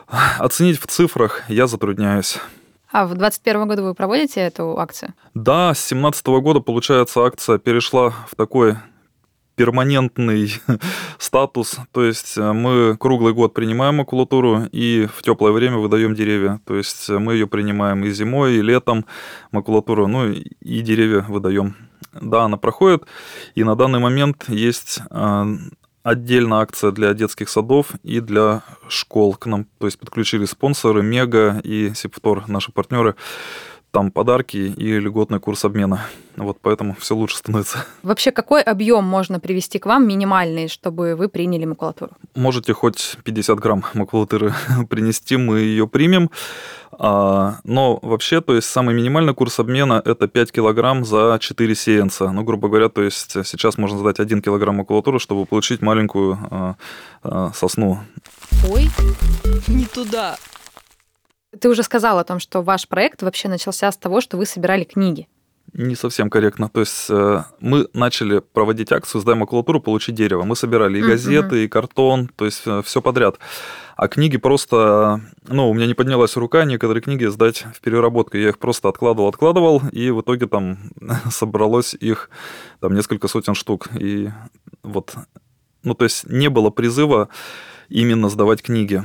Оценить 0.07 0.79
в 0.79 0.87
цифрах 0.87 1.43
я 1.49 1.67
затрудняюсь. 1.67 2.39
А 2.91 3.05
в 3.05 3.09
2021 3.09 3.67
году 3.67 3.83
вы 3.83 3.93
проводите 3.93 4.39
эту 4.39 4.79
акцию? 4.79 5.13
Да, 5.33 5.73
с 5.73 5.89
2017 5.89 6.27
года, 6.27 6.59
получается, 6.61 7.25
акция 7.25 7.57
перешла 7.57 8.11
в 8.29 8.35
такой 8.35 8.77
перманентный 9.55 10.53
статус. 11.17 11.79
То 11.91 12.03
есть 12.03 12.37
э, 12.37 12.53
мы 12.53 12.95
круглый 12.95 13.33
год 13.33 13.53
принимаем 13.53 13.95
макулатуру 13.95 14.65
и 14.71 15.07
в 15.13 15.21
теплое 15.23 15.51
время 15.51 15.77
выдаем 15.77 16.13
деревья. 16.15 16.61
То 16.65 16.75
есть 16.75 17.09
мы 17.09 17.33
ее 17.33 17.47
принимаем 17.47 18.05
и 18.05 18.11
зимой, 18.11 18.55
и 18.55 18.61
летом 18.61 19.05
макулатуру, 19.51 20.07
ну 20.07 20.29
и 20.29 20.81
деревья 20.81 21.25
выдаем. 21.27 21.75
Да, 22.13 22.43
она 22.43 22.57
проходит, 22.57 23.03
и 23.55 23.63
на 23.63 23.75
данный 23.75 23.99
момент 23.99 24.45
есть 24.47 24.99
э, 25.09 25.45
отдельно 26.07 26.61
акция 26.61 26.91
для 26.91 27.13
детских 27.13 27.49
садов 27.49 27.91
и 28.01 28.21
для 28.21 28.63
школ. 28.87 29.35
К 29.35 29.45
нам 29.45 29.65
то 29.77 29.87
есть, 29.87 29.99
подключили 29.99 30.45
спонсоры 30.45 31.03
Мега 31.03 31.59
и 31.63 31.91
Сепфтор, 31.93 32.47
наши 32.47 32.71
партнеры. 32.71 33.15
Там 33.91 34.11
подарки 34.11 34.57
и 34.57 34.99
льготный 34.99 35.39
курс 35.39 35.65
обмена. 35.65 36.05
Вот 36.35 36.57
поэтому 36.61 36.95
все 36.99 37.15
лучше 37.15 37.37
становится. 37.37 37.85
Вообще, 38.03 38.31
какой 38.31 38.61
объем 38.61 39.03
можно 39.03 39.39
привести 39.39 39.79
к 39.79 39.85
вам 39.85 40.07
минимальный, 40.07 40.67
чтобы 40.67 41.15
вы 41.15 41.29
приняли 41.29 41.65
макулатуру? 41.65 42.11
Можете 42.35 42.73
хоть 42.73 43.17
50 43.23 43.59
грамм 43.59 43.83
макулатуры 43.93 44.53
принести, 44.89 45.37
мы 45.37 45.59
ее 45.59 45.87
примем. 45.87 46.29
А, 46.99 47.57
но 47.63 47.99
вообще, 48.01 48.41
то 48.41 48.55
есть 48.55 48.67
самый 48.67 48.95
минимальный 48.95 49.33
курс 49.33 49.59
обмена 49.59 50.01
это 50.03 50.27
5 50.27 50.51
килограмм 50.51 51.05
за 51.05 51.37
4 51.39 51.75
сеянца. 51.75 52.31
Ну, 52.31 52.43
грубо 52.43 52.69
говоря, 52.69 52.89
то 52.89 53.01
есть 53.01 53.31
сейчас 53.45 53.77
можно 53.77 53.99
сдать 53.99 54.19
1 54.19 54.41
килограмм 54.41 54.77
макулатуры, 54.77 55.19
чтобы 55.19 55.45
получить 55.45 55.81
маленькую 55.81 56.37
а, 56.49 56.75
а, 57.23 57.51
сосну. 57.53 57.99
Ой, 58.69 58.89
не 59.67 59.85
туда. 59.85 60.37
Ты 61.59 61.69
уже 61.69 61.83
сказал 61.83 62.19
о 62.19 62.23
том, 62.23 62.39
что 62.39 62.61
ваш 62.61 62.87
проект 62.87 63.23
вообще 63.23 63.47
начался 63.47 63.91
с 63.91 63.97
того, 63.97 64.21
что 64.21 64.37
вы 64.37 64.45
собирали 64.45 64.83
книги. 64.83 65.27
Не 65.73 65.95
совсем 65.95 66.29
корректно. 66.29 66.69
То 66.69 66.79
есть 66.79 67.07
э, 67.09 67.43
мы 67.59 67.87
начали 67.93 68.39
проводить 68.39 68.91
акцию 68.91 69.21
«Сдай 69.21 69.35
макулатуру, 69.35 69.81
получи 69.81 70.11
дерево». 70.11 70.43
Мы 70.43 70.55
собирали 70.55 70.99
и 70.99 71.01
газеты, 71.01 71.65
и 71.65 71.67
картон, 71.67 72.29
то 72.35 72.45
есть 72.45 72.63
э, 72.65 72.81
все 72.85 73.01
подряд. 73.01 73.37
А 73.97 74.07
книги 74.07 74.37
просто... 74.37 75.21
Ну, 75.47 75.69
у 75.69 75.73
меня 75.73 75.85
не 75.85 75.93
поднялась 75.93 76.37
рука 76.37 76.63
некоторые 76.63 77.01
книги 77.01 77.25
сдать 77.25 77.65
в 77.73 77.81
переработку. 77.81 78.37
Я 78.37 78.49
их 78.49 78.59
просто 78.59 78.87
откладывал, 78.87 79.27
откладывал, 79.27 79.81
и 79.91 80.09
в 80.09 80.21
итоге 80.21 80.47
там 80.47 80.77
собралось 81.31 81.93
их 81.93 82.29
там 82.79 82.95
несколько 82.95 83.27
сотен 83.27 83.53
штук. 83.53 83.89
И 83.99 84.29
вот... 84.83 85.15
Ну, 85.83 85.93
то 85.93 86.05
есть 86.05 86.27
не 86.29 86.49
было 86.49 86.69
призыва 86.69 87.29
именно 87.89 88.29
сдавать 88.29 88.61
книги. 88.61 89.03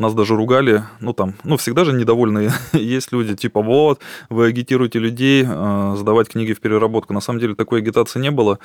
Нас 0.00 0.14
даже 0.14 0.34
ругали, 0.34 0.82
ну 1.00 1.12
там, 1.12 1.34
ну 1.44 1.58
всегда 1.58 1.84
же 1.84 1.92
недовольные 1.92 2.52
есть 2.72 3.12
люди, 3.12 3.36
типа 3.36 3.60
вот, 3.60 4.00
вы 4.30 4.46
агитируете 4.46 4.98
людей 4.98 5.44
э, 5.46 5.94
сдавать 5.98 6.30
книги 6.30 6.54
в 6.54 6.60
переработку. 6.60 7.12
На 7.12 7.20
самом 7.20 7.38
деле 7.38 7.54
такой 7.54 7.80
агитации 7.80 8.18
не 8.18 8.30
было, 8.30 8.58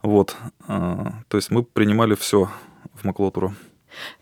вот. 0.00 0.34
Э, 0.66 1.10
то 1.28 1.36
есть 1.36 1.50
мы 1.50 1.62
принимали 1.62 2.14
все 2.14 2.48
в 2.94 3.04
макулатуру. 3.04 3.54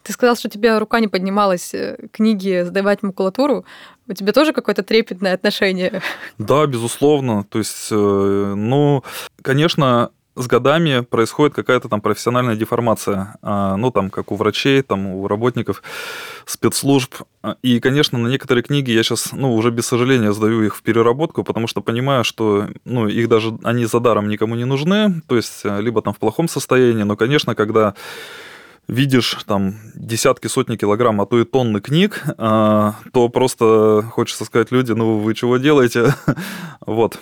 Ты 0.03 0.13
сказал, 0.13 0.35
что 0.35 0.49
у 0.49 0.51
тебя 0.51 0.81
рука 0.81 0.99
не 0.99 1.07
поднималась 1.07 1.73
э, 1.73 2.09
книги 2.11 2.65
сдавать 2.65 3.05
макулатуру. 3.05 3.65
У 4.09 4.13
тебя 4.13 4.33
тоже 4.33 4.53
какое-то 4.53 4.83
трепетное 4.83 5.35
отношение? 5.35 6.03
Да, 6.39 6.67
безусловно. 6.67 7.45
То 7.45 7.59
есть, 7.59 7.89
э, 7.93 8.55
ну, 8.57 9.05
конечно, 9.41 10.11
с 10.37 10.47
годами 10.47 11.01
происходит 11.01 11.55
какая-то 11.55 11.89
там 11.89 12.01
профессиональная 12.01 12.57
деформация, 12.57 13.37
а, 13.43 13.77
ну, 13.77 13.91
там, 13.91 14.11
как 14.11 14.31
у 14.31 14.37
врачей, 14.37 14.83
там, 14.83 15.07
у 15.07 15.27
работников 15.27 15.83
спецслужб. 16.45 17.15
И, 17.63 17.81
конечно, 17.81 18.19
на 18.19 18.29
некоторые 18.29 18.63
книги 18.63 18.91
я 18.91 19.03
сейчас, 19.03 19.33
ну, 19.33 19.55
уже 19.55 19.71
без 19.71 19.87
сожаления 19.87 20.33
сдаю 20.33 20.63
их 20.63 20.77
в 20.77 20.83
переработку, 20.83 21.43
потому 21.43 21.67
что 21.67 21.81
понимаю, 21.81 22.23
что, 22.23 22.69
ну, 22.85 23.09
их 23.09 23.29
даже, 23.29 23.59
они 23.63 23.87
за 23.87 23.99
даром 23.99 24.29
никому 24.29 24.55
не 24.55 24.65
нужны, 24.65 25.23
то 25.27 25.37
есть, 25.37 25.63
э, 25.65 25.81
либо 25.81 26.03
там 26.03 26.13
в 26.13 26.19
плохом 26.19 26.49
состоянии, 26.49 27.03
но, 27.03 27.17
конечно, 27.17 27.55
когда 27.55 27.95
видишь 28.89 29.37
там 29.47 29.75
десятки, 29.95 30.47
сотни 30.47 30.77
килограмм, 30.77 31.21
а 31.21 31.27
то 31.27 31.41
и 31.41 31.45
тонны 31.45 31.81
книг, 31.81 32.23
а, 32.39 32.95
то 33.13 33.29
просто 33.29 34.03
хочется 34.13 34.45
сказать 34.45 34.71
люди, 34.71 34.93
ну 34.93 35.19
вы 35.19 35.35
чего 35.35 35.57
делаете? 35.57 36.15
вот. 36.87 37.19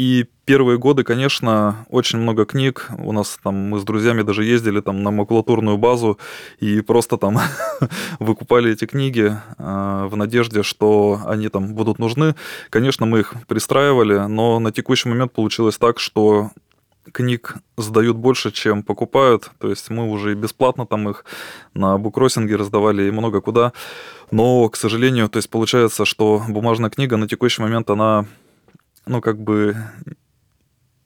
И 0.00 0.24
первые 0.46 0.78
годы, 0.78 1.04
конечно, 1.04 1.84
очень 1.90 2.20
много 2.20 2.46
книг. 2.46 2.88
У 2.96 3.12
нас 3.12 3.38
там 3.44 3.54
мы 3.54 3.78
с 3.78 3.84
друзьями 3.84 4.22
даже 4.22 4.44
ездили 4.44 4.80
там 4.80 5.02
на 5.02 5.10
макулатурную 5.10 5.76
базу 5.76 6.18
и 6.58 6.80
просто 6.80 7.18
там 7.18 7.36
выкупали 8.18 8.72
эти 8.72 8.86
книги 8.86 9.30
э, 9.58 10.08
в 10.10 10.16
надежде, 10.16 10.62
что 10.62 11.20
они 11.26 11.50
там 11.50 11.74
будут 11.74 11.98
нужны. 11.98 12.34
Конечно, 12.70 13.04
мы 13.04 13.18
их 13.18 13.34
пристраивали, 13.46 14.26
но 14.26 14.58
на 14.58 14.72
текущий 14.72 15.10
момент 15.10 15.34
получилось 15.34 15.76
так, 15.76 16.00
что 16.00 16.50
книг 17.12 17.56
сдают 17.76 18.16
больше, 18.16 18.52
чем 18.52 18.82
покупают. 18.82 19.50
То 19.58 19.68
есть 19.68 19.90
мы 19.90 20.10
уже 20.10 20.32
и 20.32 20.34
бесплатно 20.34 20.86
там 20.86 21.10
их 21.10 21.26
на 21.74 21.98
буккроссинге 21.98 22.56
раздавали 22.56 23.02
и 23.02 23.10
много 23.10 23.42
куда. 23.42 23.74
Но, 24.30 24.66
к 24.70 24.76
сожалению, 24.76 25.28
то 25.28 25.36
есть 25.36 25.50
получается, 25.50 26.06
что 26.06 26.42
бумажная 26.48 26.88
книга 26.88 27.18
на 27.18 27.28
текущий 27.28 27.60
момент, 27.60 27.90
она 27.90 28.24
ну, 29.06 29.20
как 29.20 29.38
бы, 29.38 29.76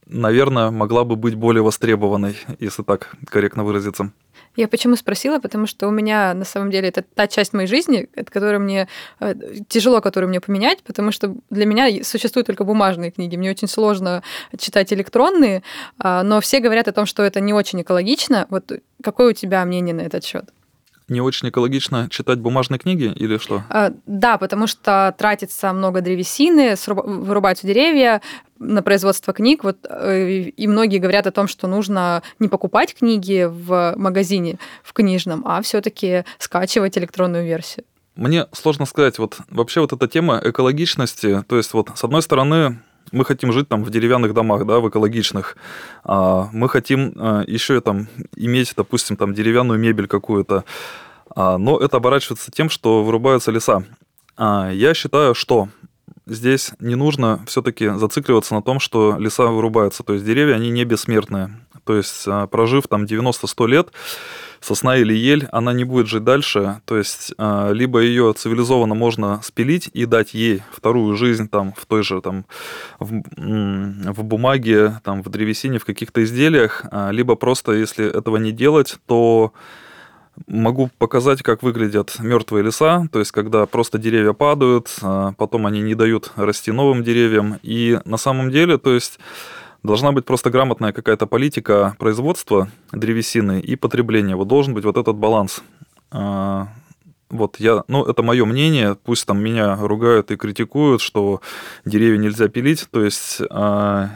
наверное, 0.06 0.70
могла 0.70 1.04
бы 1.04 1.16
быть 1.16 1.34
более 1.34 1.62
востребованной, 1.62 2.36
если 2.58 2.82
так 2.82 3.14
корректно 3.26 3.64
выразиться. 3.64 4.12
Я 4.56 4.68
почему 4.68 4.94
спросила? 4.94 5.40
Потому 5.40 5.66
что 5.66 5.88
у 5.88 5.90
меня 5.90 6.32
на 6.32 6.44
самом 6.44 6.70
деле 6.70 6.88
это 6.88 7.02
та 7.02 7.26
часть 7.26 7.52
моей 7.52 7.66
жизни, 7.66 8.08
от 8.16 8.30
которой 8.30 8.58
мне 8.58 8.88
э, 9.20 9.34
тяжело, 9.68 10.00
которую 10.00 10.28
мне 10.28 10.40
поменять, 10.40 10.82
потому 10.84 11.10
что 11.10 11.34
для 11.50 11.66
меня 11.66 12.04
существуют 12.04 12.46
только 12.46 12.64
бумажные 12.64 13.10
книги. 13.10 13.36
Мне 13.36 13.50
очень 13.50 13.68
сложно 13.68 14.22
читать 14.56 14.92
электронные, 14.92 15.62
а, 15.98 16.22
но 16.22 16.40
все 16.40 16.60
говорят 16.60 16.86
о 16.86 16.92
том, 16.92 17.06
что 17.06 17.24
это 17.24 17.40
не 17.40 17.52
очень 17.52 17.82
экологично. 17.82 18.46
Вот 18.50 18.70
какое 19.02 19.30
у 19.30 19.32
тебя 19.32 19.64
мнение 19.64 19.94
на 19.94 20.02
этот 20.02 20.24
счет? 20.24 20.50
Не 21.08 21.20
очень 21.20 21.49
экологично 21.49 22.08
читать 22.11 22.38
бумажные 22.38 22.78
книги 22.78 23.12
или 23.14 23.38
что? 23.38 23.62
А, 23.68 23.92
да, 24.06 24.38
потому 24.38 24.66
что 24.66 25.14
тратится 25.18 25.73
много 25.73 26.00
древесины, 26.00 26.75
вырубаются 26.87 27.66
деревья 27.66 28.23
на 28.58 28.82
производство 28.82 29.32
книг. 29.32 29.64
Вот, 29.64 29.78
э, 29.88 30.40
и 30.56 30.66
многие 30.66 30.99
говорят 30.99 31.26
о 31.26 31.32
том, 31.32 31.49
что 31.49 31.66
нужно 31.66 32.23
не 32.38 32.49
покупать 32.49 32.94
книги 32.94 33.46
в 33.50 33.94
магазине, 33.96 34.58
в 34.82 34.92
книжном, 34.92 35.42
а 35.46 35.61
все-таки 35.62 36.25
скачивать 36.38 36.96
электронную 36.96 37.44
версию. 37.44 37.84
Мне 38.16 38.46
сложно 38.52 38.87
сказать, 38.87 39.18
вот 39.18 39.38
вообще 39.50 39.80
вот 39.80 39.92
эта 39.92 40.06
тема 40.06 40.40
экологичности, 40.42 41.42
то 41.49 41.56
есть 41.56 41.73
вот 41.73 41.90
с 41.96 42.04
одной 42.04 42.23
стороны 42.23 42.78
мы 43.12 43.25
хотим 43.25 43.52
жить 43.52 43.68
там 43.68 43.84
в 43.84 43.90
деревянных 43.90 44.34
домах, 44.34 44.66
да, 44.66 44.80
в 44.80 44.88
экологичных. 44.88 45.56
А, 46.04 46.49
мы 46.52 46.68
хотим 46.68 47.12
а, 47.16 47.44
еще 47.46 47.80
там 47.80 48.08
иметь, 48.37 48.75
допустим, 48.76 49.16
там 49.16 49.34
деревянную 49.34 49.78
мебель 49.78 50.06
какую-то. 50.06 50.64
А, 51.34 51.58
но 51.58 51.78
это 51.78 51.99
оборачивается 51.99 52.50
тем, 52.50 52.70
что 52.70 53.04
вырубаются 53.04 53.50
леса. 53.50 53.84
Я 54.37 54.94
считаю, 54.94 55.34
что 55.34 55.68
здесь 56.26 56.73
не 56.80 56.96
нужно 56.96 57.44
все-таки 57.46 57.88
зацикливаться 57.90 58.54
на 58.54 58.62
том, 58.62 58.80
что 58.80 59.16
леса 59.18 59.46
вырубаются. 59.46 60.02
То 60.02 60.14
есть 60.14 60.25
деревья, 60.25 60.56
они 60.56 60.70
не 60.70 60.84
бессмертные. 60.84 61.50
То 61.84 61.96
есть 61.96 62.26
прожив 62.50 62.88
там 62.88 63.04
90-100 63.04 63.68
лет, 63.68 63.88
сосна 64.60 64.96
или 64.96 65.14
ель, 65.14 65.46
она 65.52 65.72
не 65.72 65.84
будет 65.84 66.06
жить 66.06 66.24
дальше. 66.24 66.80
То 66.86 66.96
есть 66.96 67.34
а, 67.38 67.70
либо 67.72 68.00
ее 68.00 68.32
цивилизованно 68.32 68.94
можно 68.94 69.40
спилить 69.42 69.90
и 69.92 70.06
дать 70.06 70.34
ей 70.34 70.62
вторую 70.72 71.16
жизнь 71.16 71.48
там 71.48 71.74
в 71.76 71.86
той 71.86 72.02
же 72.02 72.20
там 72.20 72.46
в, 72.98 73.22
в 73.36 74.24
бумаге, 74.24 75.00
там 75.04 75.22
в 75.22 75.28
древесине, 75.28 75.78
в 75.78 75.84
каких-то 75.84 76.24
изделиях, 76.24 76.84
а, 76.90 77.10
либо 77.10 77.34
просто 77.34 77.72
если 77.72 78.06
этого 78.06 78.38
не 78.38 78.52
делать, 78.52 78.96
то 79.06 79.52
Могу 80.48 80.90
показать, 80.98 81.42
как 81.42 81.62
выглядят 81.62 82.16
мертвые 82.18 82.64
леса, 82.64 83.06
то 83.12 83.20
есть 83.20 83.30
когда 83.30 83.66
просто 83.66 83.98
деревья 83.98 84.32
падают, 84.32 84.88
а, 85.00 85.32
потом 85.38 85.66
они 85.66 85.80
не 85.80 85.94
дают 85.94 86.32
расти 86.34 86.72
новым 86.72 87.04
деревьям. 87.04 87.60
И 87.62 88.00
на 88.04 88.16
самом 88.16 88.50
деле, 88.50 88.76
то 88.76 88.92
есть 88.92 89.20
Должна 89.84 90.12
быть 90.12 90.24
просто 90.24 90.48
грамотная 90.48 90.92
какая-то 90.92 91.26
политика 91.26 91.94
производства 91.98 92.70
древесины 92.90 93.60
и 93.60 93.76
потребления. 93.76 94.34
Вот 94.34 94.48
должен 94.48 94.72
быть 94.72 94.84
вот 94.86 94.96
этот 94.96 95.14
баланс. 95.14 95.62
А, 96.10 96.68
вот 97.28 97.60
я, 97.60 97.84
ну, 97.86 98.02
это 98.02 98.22
мое 98.22 98.46
мнение, 98.46 98.96
пусть 99.04 99.26
там 99.26 99.42
меня 99.42 99.76
ругают 99.76 100.30
и 100.30 100.36
критикуют, 100.36 101.02
что 101.02 101.42
деревья 101.84 102.16
нельзя 102.16 102.48
пилить, 102.48 102.88
то 102.90 103.04
есть 103.04 103.42
а, 103.50 104.08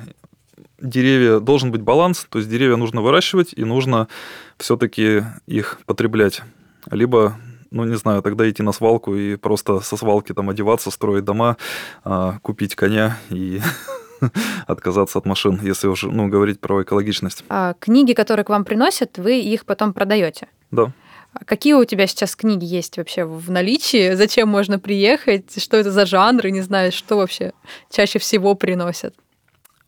деревья, 0.80 1.38
должен 1.38 1.70
быть 1.70 1.82
баланс, 1.82 2.26
то 2.30 2.38
есть 2.38 2.50
деревья 2.50 2.76
нужно 2.76 3.02
выращивать 3.02 3.52
и 3.52 3.64
нужно 3.64 4.08
все-таки 4.56 5.25
их 5.46 5.80
потреблять. 5.84 6.40
Либо 6.90 7.37
ну, 7.70 7.84
не 7.84 7.96
знаю, 7.96 8.22
тогда 8.22 8.48
идти 8.48 8.62
на 8.62 8.72
свалку 8.72 9.14
и 9.14 9.37
просто 9.37 9.80
со 9.80 9.98
свалки 9.98 10.32
там 10.32 10.48
одеваться, 10.48 10.90
строить 10.90 11.25
дома, 11.25 11.58
а, 12.04 12.38
купить 12.40 12.75
коня 12.75 13.18
и 13.28 13.60
отказаться 14.66 15.18
от 15.18 15.26
машин, 15.26 15.60
если 15.62 15.88
уже 15.88 16.10
ну, 16.10 16.28
говорить 16.28 16.60
про 16.60 16.82
экологичность. 16.82 17.44
А 17.48 17.75
книги, 17.78 18.12
которые 18.12 18.44
к 18.44 18.48
вам 18.48 18.64
приносят, 18.64 19.18
вы 19.18 19.40
их 19.40 19.64
потом 19.64 19.92
продаете? 19.92 20.48
Да. 20.70 20.92
А 21.32 21.44
какие 21.44 21.75
у 21.75 21.84
тебя 21.84 22.06
сейчас 22.06 22.34
книги 22.37 22.64
есть 22.64 22.96
вообще 22.96 23.25
в 23.25 23.50
наличии? 23.50 24.14
Зачем 24.14 24.48
можно 24.48 24.78
приехать? 24.78 25.62
Что 25.62 25.76
это 25.76 25.90
за 25.92 26.06
жанры? 26.06 26.50
Не 26.50 26.62
знаю, 26.62 26.90
что 26.92 27.16
вообще 27.16 27.52
чаще 27.90 28.18
всего 28.18 28.54
приносят? 28.54 29.14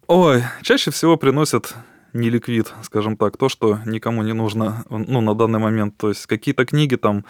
Ой, 0.07 0.43
чаще 0.63 0.91
всего 0.91 1.17
приносят 1.17 1.75
не 2.13 2.31
ликвид, 2.31 2.73
скажем 2.83 3.17
так, 3.17 3.37
то, 3.37 3.49
что 3.49 3.79
никому 3.87 4.23
не 4.23 4.33
нужно 4.33 4.85
ну, 4.89 5.21
на 5.21 5.35
данный 5.35 5.59
момент. 5.59 5.97
То 5.97 6.09
есть 6.09 6.27
какие-то 6.27 6.65
книги 6.67 6.97
там 6.97 7.25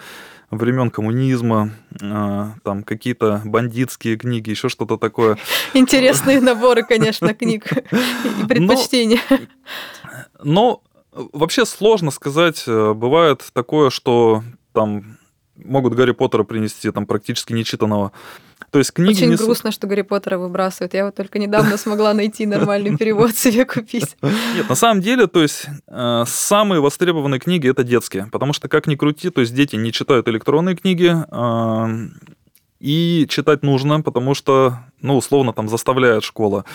времен 0.51 0.91
коммунизма, 0.91 1.71
а, 2.01 2.53
там 2.63 2.83
какие-то 2.83 3.41
бандитские 3.45 4.17
книги, 4.17 4.49
еще 4.49 4.69
что-то 4.69 4.97
такое. 4.97 5.37
Интересные 5.73 6.41
наборы, 6.41 6.83
конечно, 6.83 7.33
книг 7.33 7.71
и 7.71 8.45
предпочтения. 8.47 9.19
Но, 10.43 10.81
но 11.13 11.29
вообще 11.33 11.65
сложно 11.65 12.11
сказать. 12.11 12.63
Э, 12.67 12.93
бывает 12.93 13.49
такое, 13.53 13.89
что 13.89 14.43
там 14.73 15.17
могут 15.55 15.93
Гарри 15.93 16.11
Поттера 16.11 16.43
принести 16.43 16.91
там 16.91 17.05
практически 17.05 17.53
нечитанного. 17.53 18.11
То 18.71 18.79
есть 18.79 18.93
книги 18.93 19.17
Очень 19.17 19.31
несут- 19.31 19.47
грустно, 19.47 19.71
что 19.71 19.85
Гарри 19.85 20.01
Поттера 20.01 20.37
выбрасывают. 20.37 20.93
Я 20.93 21.05
вот 21.05 21.15
только 21.15 21.39
недавно 21.39 21.77
смогла 21.77 22.13
найти 22.13 22.45
нормальный 22.45 22.97
перевод 22.97 23.35
себе 23.35 23.65
купить. 23.65 24.15
Нет, 24.55 24.69
на 24.69 24.75
самом 24.75 25.01
деле, 25.01 25.27
то 25.27 25.41
есть 25.41 25.65
э, 25.87 26.23
самые 26.25 26.79
востребованные 26.79 27.39
книги 27.39 27.69
это 27.69 27.83
детские, 27.83 28.27
потому 28.31 28.53
что 28.53 28.69
как 28.69 28.87
ни 28.87 28.95
крути, 28.95 29.29
то 29.29 29.41
есть 29.41 29.53
дети 29.53 29.75
не 29.75 29.91
читают 29.91 30.27
электронные 30.29 30.77
книги, 30.77 31.13
э, 31.13 32.09
и 32.79 33.27
читать 33.29 33.61
нужно, 33.61 34.01
потому 34.01 34.33
что, 34.33 34.79
ну, 35.01 35.17
условно, 35.17 35.53
там 35.53 35.69
заставляет 35.69 36.23
школа. 36.23 36.65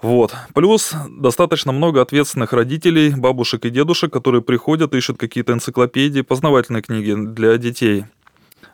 Вот. 0.00 0.34
Плюс 0.54 0.94
достаточно 1.10 1.72
много 1.72 2.00
ответственных 2.00 2.52
родителей, 2.52 3.12
бабушек 3.14 3.64
и 3.64 3.70
дедушек, 3.70 4.12
которые 4.12 4.40
приходят, 4.40 4.94
ищут 4.94 5.18
какие-то 5.18 5.52
энциклопедии, 5.52 6.20
познавательные 6.20 6.82
книги 6.82 7.14
для 7.14 7.58
детей. 7.58 8.04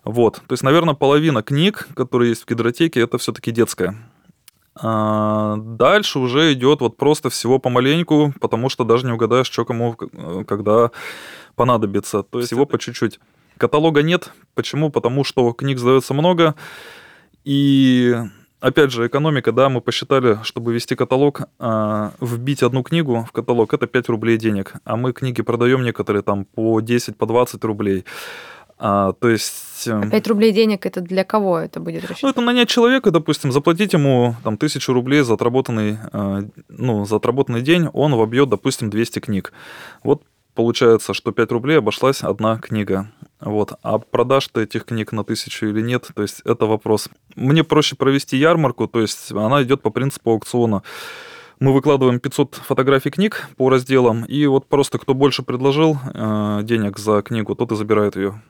Вот. 0.05 0.37
То 0.47 0.53
есть, 0.53 0.63
наверное, 0.63 0.95
половина 0.95 1.43
книг, 1.43 1.89
которые 1.95 2.31
есть 2.31 2.43
в 2.43 2.49
гидротеке, 2.49 3.01
это 3.01 3.19
все-таки 3.19 3.51
детская. 3.53 3.97
А 4.75 5.57
дальше 5.57 6.19
уже 6.19 6.53
идет 6.55 6.81
вот 6.81 6.97
просто 6.97 7.29
всего 7.31 7.59
помаленьку, 7.59 8.33
потому 8.41 8.69
что 8.69 8.85
даже 8.85 9.07
не 9.07 9.13
угадаешь, 9.13 9.47
что 9.47 9.65
кому 9.65 9.97
э, 10.01 10.45
когда 10.47 10.91
понадобится. 11.55 12.23
То 12.23 12.39
есть 12.39 12.49
всего 12.49 12.65
по 12.65 12.79
чуть-чуть. 12.79 13.21
Каталога 13.59 14.03
нет. 14.03 14.33
Почему? 14.55 14.91
Потому 14.91 15.25
что 15.25 15.53
книг 15.53 15.79
сдается 15.79 16.15
много. 16.15 16.55
И 17.45 18.17
опять 18.61 18.93
же, 18.93 19.07
экономика, 19.07 19.53
да, 19.53 19.69
мы 19.69 19.81
посчитали, 19.81 20.39
чтобы 20.43 20.73
вести 20.73 20.95
каталог, 20.95 21.43
а, 21.59 22.13
вбить 22.21 22.63
одну 22.63 22.83
книгу 22.83 23.27
в 23.29 23.33
каталог 23.33 23.75
это 23.75 23.87
5 23.87 24.09
рублей 24.09 24.39
денег. 24.39 24.75
А 24.85 24.97
мы 24.97 25.13
книги 25.13 25.43
продаем 25.43 25.83
некоторые 25.83 26.23
там 26.23 26.45
по 26.47 26.81
10, 26.81 27.17
по 27.17 27.27
20 27.27 27.63
рублей. 27.65 28.05
А, 28.85 29.13
то 29.13 29.29
есть... 29.29 29.87
э, 29.87 30.11
5 30.11 30.27
рублей 30.27 30.51
денег 30.51 30.85
это 30.87 31.01
для 31.01 31.23
кого 31.23 31.57
это 31.57 31.79
будет 31.79 32.03
ну, 32.03 32.09
рассчитано? 32.09 32.31
это 32.31 32.41
нанять 32.41 32.69
человека, 32.69 33.13
допустим, 33.13 33.53
заплатить 33.53 33.93
ему 33.93 34.35
там 34.43 34.57
тысячу 34.57 34.93
рублей 34.93 35.23
за 35.23 35.35
отработанный, 35.35 35.99
э, 36.13 36.43
ну, 36.69 37.05
за 37.05 37.17
отработанный 37.17 37.63
день, 37.63 37.89
он 37.93 38.17
вобьет, 38.17 38.49
допустим, 38.49 38.91
200 38.91 39.21
книг. 39.21 39.53
Вот 40.03 40.25
получается, 40.57 41.15
что 41.15 41.31
5 41.31 41.53
рублей 41.53 41.79
обошлась 41.79 42.25
одна 42.25 42.59
книга. 42.59 43.09
Вот. 43.39 43.75
А 43.83 43.99
продашь 43.99 44.49
ты 44.49 44.63
этих 44.63 44.85
книг 44.85 45.13
на 45.13 45.23
тысячу 45.23 45.67
или 45.67 45.81
нет, 45.81 46.09
то 46.13 46.23
есть 46.23 46.41
это 46.45 46.67
вопрос. 46.67 47.09
Мне 47.37 47.63
проще 47.63 47.95
провести 47.95 48.37
ярмарку, 48.37 48.89
то 48.89 49.01
есть 49.01 49.31
она 49.31 49.63
идет 49.63 49.81
по 49.81 49.91
принципу 49.91 50.33
аукциона. 50.33 50.83
Мы 51.63 51.73
выкладываем 51.73 52.19
500 52.19 52.57
фотографий 52.57 53.11
книг 53.11 53.49
по 53.57 53.71
разделам, 53.71 54.25
и 54.25 54.47
вот 54.47 54.67
просто 54.67 54.99
кто 54.99 55.15
больше 55.15 55.45
предложил 55.45 55.97
э, 56.13 56.61
денег 56.65 56.99
за 56.99 57.23
книгу, 57.23 57.55
тот 57.55 57.71
и 57.71 57.77
забирает 57.77 58.17
ее. 58.17 58.43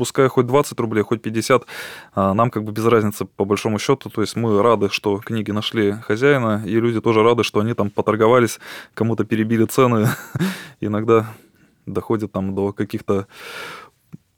Пускай 0.00 0.28
хоть 0.28 0.46
20 0.46 0.80
рублей, 0.80 1.02
хоть 1.02 1.20
50, 1.20 1.66
а 2.14 2.32
нам 2.32 2.50
как 2.50 2.64
бы 2.64 2.72
без 2.72 2.86
разницы 2.86 3.26
по 3.26 3.44
большому 3.44 3.78
счету. 3.78 4.08
То 4.08 4.22
есть 4.22 4.34
мы 4.34 4.62
рады, 4.62 4.88
что 4.88 5.18
книги 5.18 5.50
нашли 5.50 5.92
хозяина, 5.92 6.62
и 6.64 6.80
люди 6.80 7.02
тоже 7.02 7.22
рады, 7.22 7.44
что 7.44 7.60
они 7.60 7.74
там 7.74 7.90
поторговались, 7.90 8.60
кому-то 8.94 9.24
перебили 9.24 9.66
цены. 9.66 10.08
Иногда 10.80 11.26
доходит 11.84 12.32
там 12.32 12.54
до 12.54 12.72
каких-то 12.72 13.26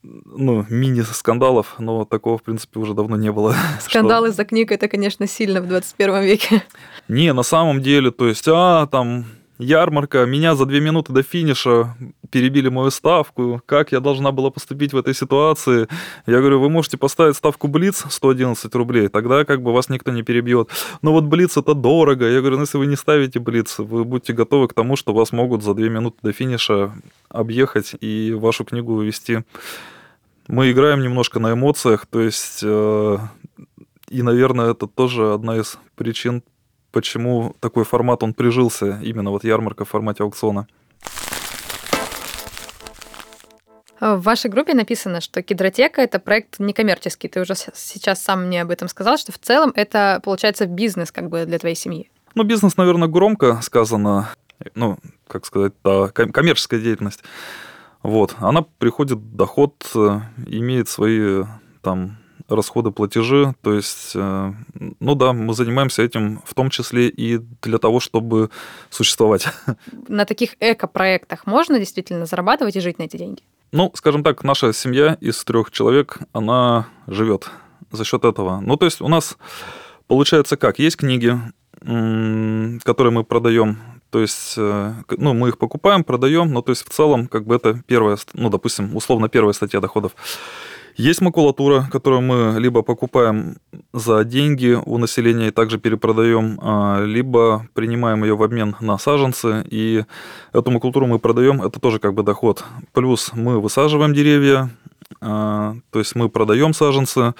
ну, 0.02 0.66
мини-скандалов, 0.68 1.76
но 1.78 2.04
такого, 2.04 2.38
в 2.38 2.42
принципе, 2.42 2.80
уже 2.80 2.92
давно 2.94 3.14
не 3.14 3.30
было. 3.30 3.54
Скандал 3.80 4.24
из-за 4.26 4.44
книг 4.44 4.72
это, 4.72 4.88
конечно, 4.88 5.28
сильно 5.28 5.60
в 5.60 5.68
21 5.68 6.22
веке. 6.22 6.64
Не, 7.06 7.32
на 7.32 7.44
самом 7.44 7.80
деле, 7.80 8.10
то 8.10 8.26
есть, 8.26 8.48
а, 8.48 8.88
там, 8.88 9.26
ярмарка, 9.62 10.26
меня 10.26 10.54
за 10.54 10.66
две 10.66 10.80
минуты 10.80 11.12
до 11.12 11.22
финиша 11.22 11.96
перебили 12.30 12.68
мою 12.68 12.90
ставку, 12.90 13.60
как 13.66 13.92
я 13.92 14.00
должна 14.00 14.32
была 14.32 14.50
поступить 14.50 14.92
в 14.92 14.96
этой 14.96 15.14
ситуации. 15.14 15.88
Я 16.26 16.38
говорю, 16.38 16.60
вы 16.60 16.68
можете 16.68 16.96
поставить 16.96 17.36
ставку 17.36 17.68
Блиц 17.68 18.04
111 18.08 18.74
рублей, 18.74 19.08
тогда 19.08 19.44
как 19.44 19.62
бы 19.62 19.72
вас 19.72 19.88
никто 19.88 20.10
не 20.10 20.22
перебьет. 20.22 20.68
Но 21.02 21.12
вот 21.12 21.24
Блиц 21.24 21.56
это 21.56 21.74
дорого. 21.74 22.28
Я 22.28 22.40
говорю, 22.40 22.56
ну 22.56 22.62
если 22.62 22.78
вы 22.78 22.86
не 22.86 22.96
ставите 22.96 23.38
Блиц, 23.38 23.78
вы 23.78 24.04
будьте 24.04 24.32
готовы 24.32 24.68
к 24.68 24.74
тому, 24.74 24.96
что 24.96 25.12
вас 25.12 25.32
могут 25.32 25.62
за 25.62 25.74
две 25.74 25.88
минуты 25.88 26.18
до 26.22 26.32
финиша 26.32 26.92
объехать 27.28 27.94
и 28.00 28.32
вашу 28.32 28.64
книгу 28.64 28.94
вывести. 28.94 29.44
Мы 30.48 30.72
играем 30.72 31.02
немножко 31.02 31.38
на 31.38 31.52
эмоциях, 31.52 32.06
то 32.06 32.20
есть, 32.20 32.60
э, 32.62 33.18
и, 34.08 34.22
наверное, 34.22 34.72
это 34.72 34.86
тоже 34.86 35.32
одна 35.32 35.56
из 35.58 35.78
причин, 35.94 36.42
почему 36.92 37.56
такой 37.60 37.84
формат 37.84 38.22
он 38.22 38.34
прижился, 38.34 39.00
именно 39.02 39.30
вот 39.30 39.44
ярмарка 39.44 39.84
в 39.84 39.88
формате 39.88 40.22
аукциона. 40.22 40.66
В 44.00 44.18
вашей 44.20 44.50
группе 44.50 44.74
написано, 44.74 45.20
что 45.20 45.42
Кедротека— 45.42 46.00
это 46.02 46.18
проект 46.18 46.58
некоммерческий. 46.58 47.28
Ты 47.28 47.40
уже 47.40 47.54
сейчас 47.54 48.20
сам 48.20 48.46
мне 48.46 48.62
об 48.62 48.70
этом 48.70 48.88
сказал, 48.88 49.16
что 49.16 49.30
в 49.30 49.38
целом 49.38 49.72
это, 49.76 50.20
получается, 50.24 50.66
бизнес 50.66 51.12
как 51.12 51.28
бы 51.28 51.46
для 51.46 51.58
твоей 51.58 51.76
семьи. 51.76 52.10
Ну, 52.34 52.42
бизнес, 52.42 52.76
наверное, 52.76 53.06
громко 53.06 53.60
сказано, 53.62 54.30
ну, 54.74 54.98
как 55.28 55.46
сказать, 55.46 55.74
да, 55.84 56.08
ком- 56.08 56.32
коммерческая 56.32 56.80
деятельность. 56.80 57.22
Вот, 58.02 58.34
она 58.40 58.62
приходит, 58.78 59.36
доход, 59.36 59.88
э, 59.94 60.20
имеет 60.46 60.88
свои 60.88 61.44
там 61.80 62.18
расходы, 62.54 62.90
платежи, 62.90 63.54
то 63.62 63.72
есть, 63.72 64.12
э, 64.14 64.52
ну 65.00 65.14
да, 65.14 65.32
мы 65.32 65.54
занимаемся 65.54 66.02
этим 66.02 66.40
в 66.44 66.54
том 66.54 66.70
числе 66.70 67.08
и 67.08 67.38
для 67.62 67.78
того, 67.78 68.00
чтобы 68.00 68.50
существовать. 68.90 69.48
На 70.08 70.24
таких 70.24 70.56
эко-проектах 70.60 71.46
можно 71.46 71.78
действительно 71.78 72.26
зарабатывать 72.26 72.76
и 72.76 72.80
жить 72.80 72.98
на 72.98 73.04
эти 73.04 73.16
деньги? 73.16 73.42
Ну, 73.72 73.90
скажем 73.94 74.22
так, 74.22 74.44
наша 74.44 74.72
семья 74.72 75.16
из 75.20 75.42
трех 75.44 75.70
человек, 75.70 76.18
она 76.32 76.86
живет 77.06 77.50
за 77.90 78.04
счет 78.04 78.24
этого. 78.24 78.60
Ну, 78.60 78.76
то 78.76 78.84
есть 78.84 79.00
у 79.00 79.08
нас 79.08 79.36
получается 80.06 80.56
как? 80.56 80.78
Есть 80.78 80.96
книги, 80.96 81.38
которые 81.80 83.12
мы 83.12 83.24
продаем. 83.24 83.78
То 84.10 84.20
есть, 84.20 84.54
э, 84.58 84.92
ну, 85.16 85.32
мы 85.32 85.48
их 85.48 85.56
покупаем, 85.56 86.04
продаем, 86.04 86.52
но 86.52 86.60
то 86.60 86.70
есть 86.70 86.86
в 86.86 86.90
целом, 86.90 87.26
как 87.28 87.46
бы 87.46 87.54
это 87.54 87.82
первая, 87.86 88.18
ну, 88.34 88.50
допустим, 88.50 88.94
условно 88.94 89.30
первая 89.30 89.54
статья 89.54 89.80
доходов. 89.80 90.12
Есть 90.96 91.22
макулатура, 91.22 91.88
которую 91.90 92.20
мы 92.20 92.60
либо 92.60 92.82
покупаем 92.82 93.56
за 93.92 94.24
деньги 94.24 94.78
у 94.84 94.98
населения 94.98 95.48
и 95.48 95.50
также 95.50 95.78
перепродаем, 95.78 96.58
а, 96.62 97.02
либо 97.02 97.66
принимаем 97.72 98.24
ее 98.24 98.36
в 98.36 98.42
обмен 98.42 98.76
на 98.80 98.98
саженцы, 98.98 99.64
и 99.70 100.04
эту 100.52 100.70
макулатуру 100.70 101.06
мы 101.06 101.18
продаем, 101.18 101.62
это 101.62 101.80
тоже 101.80 101.98
как 101.98 102.12
бы 102.12 102.22
доход. 102.22 102.64
Плюс 102.92 103.30
мы 103.32 103.60
высаживаем 103.60 104.12
деревья, 104.12 104.70
а, 105.20 105.76
то 105.90 105.98
есть 105.98 106.14
мы 106.14 106.28
продаем 106.28 106.74
саженцы. 106.74 107.34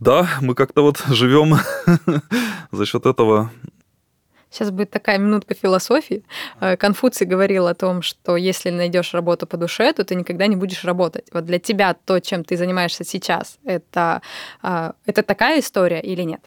Да, 0.00 0.26
мы 0.40 0.54
как-то 0.54 0.82
вот 0.82 1.02
живем 1.08 1.56
за 2.72 2.86
счет 2.86 3.04
этого. 3.04 3.50
Сейчас 4.50 4.70
будет 4.70 4.90
такая 4.90 5.18
минутка 5.18 5.54
философии. 5.54 6.24
Э, 6.60 6.76
Конфуций 6.76 7.26
говорил 7.26 7.68
о 7.68 7.74
том, 7.74 8.02
что 8.02 8.36
если 8.36 8.70
найдешь 8.70 9.14
работу 9.14 9.46
по 9.46 9.56
душе, 9.56 9.92
то 9.92 10.04
ты 10.04 10.16
никогда 10.16 10.48
не 10.48 10.56
будешь 10.56 10.84
работать. 10.84 11.26
Вот 11.32 11.44
для 11.44 11.58
тебя 11.58 11.94
то, 11.94 12.20
чем 12.20 12.42
ты 12.44 12.56
занимаешься 12.56 13.04
сейчас, 13.04 13.58
это, 13.64 14.22
а, 14.62 14.94
это 15.06 15.22
такая 15.22 15.60
история 15.60 16.00
или 16.00 16.22
нет? 16.22 16.40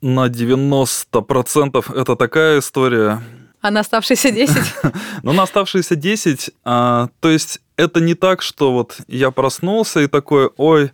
На 0.00 0.26
90% 0.28 1.94
это 1.94 2.16
такая 2.16 2.58
история. 2.58 3.22
А 3.60 3.70
на 3.70 3.80
оставшиеся 3.80 4.30
10? 4.32 4.56
Но 5.22 5.32
на 5.32 5.44
оставшиеся 5.44 5.94
10, 5.94 6.50
а, 6.64 7.08
то 7.20 7.30
есть 7.30 7.60
это 7.76 8.00
не 8.00 8.14
так, 8.14 8.42
что 8.42 8.72
вот 8.72 8.98
я 9.06 9.30
проснулся 9.30 10.00
и 10.00 10.08
такой, 10.08 10.50
ой, 10.56 10.90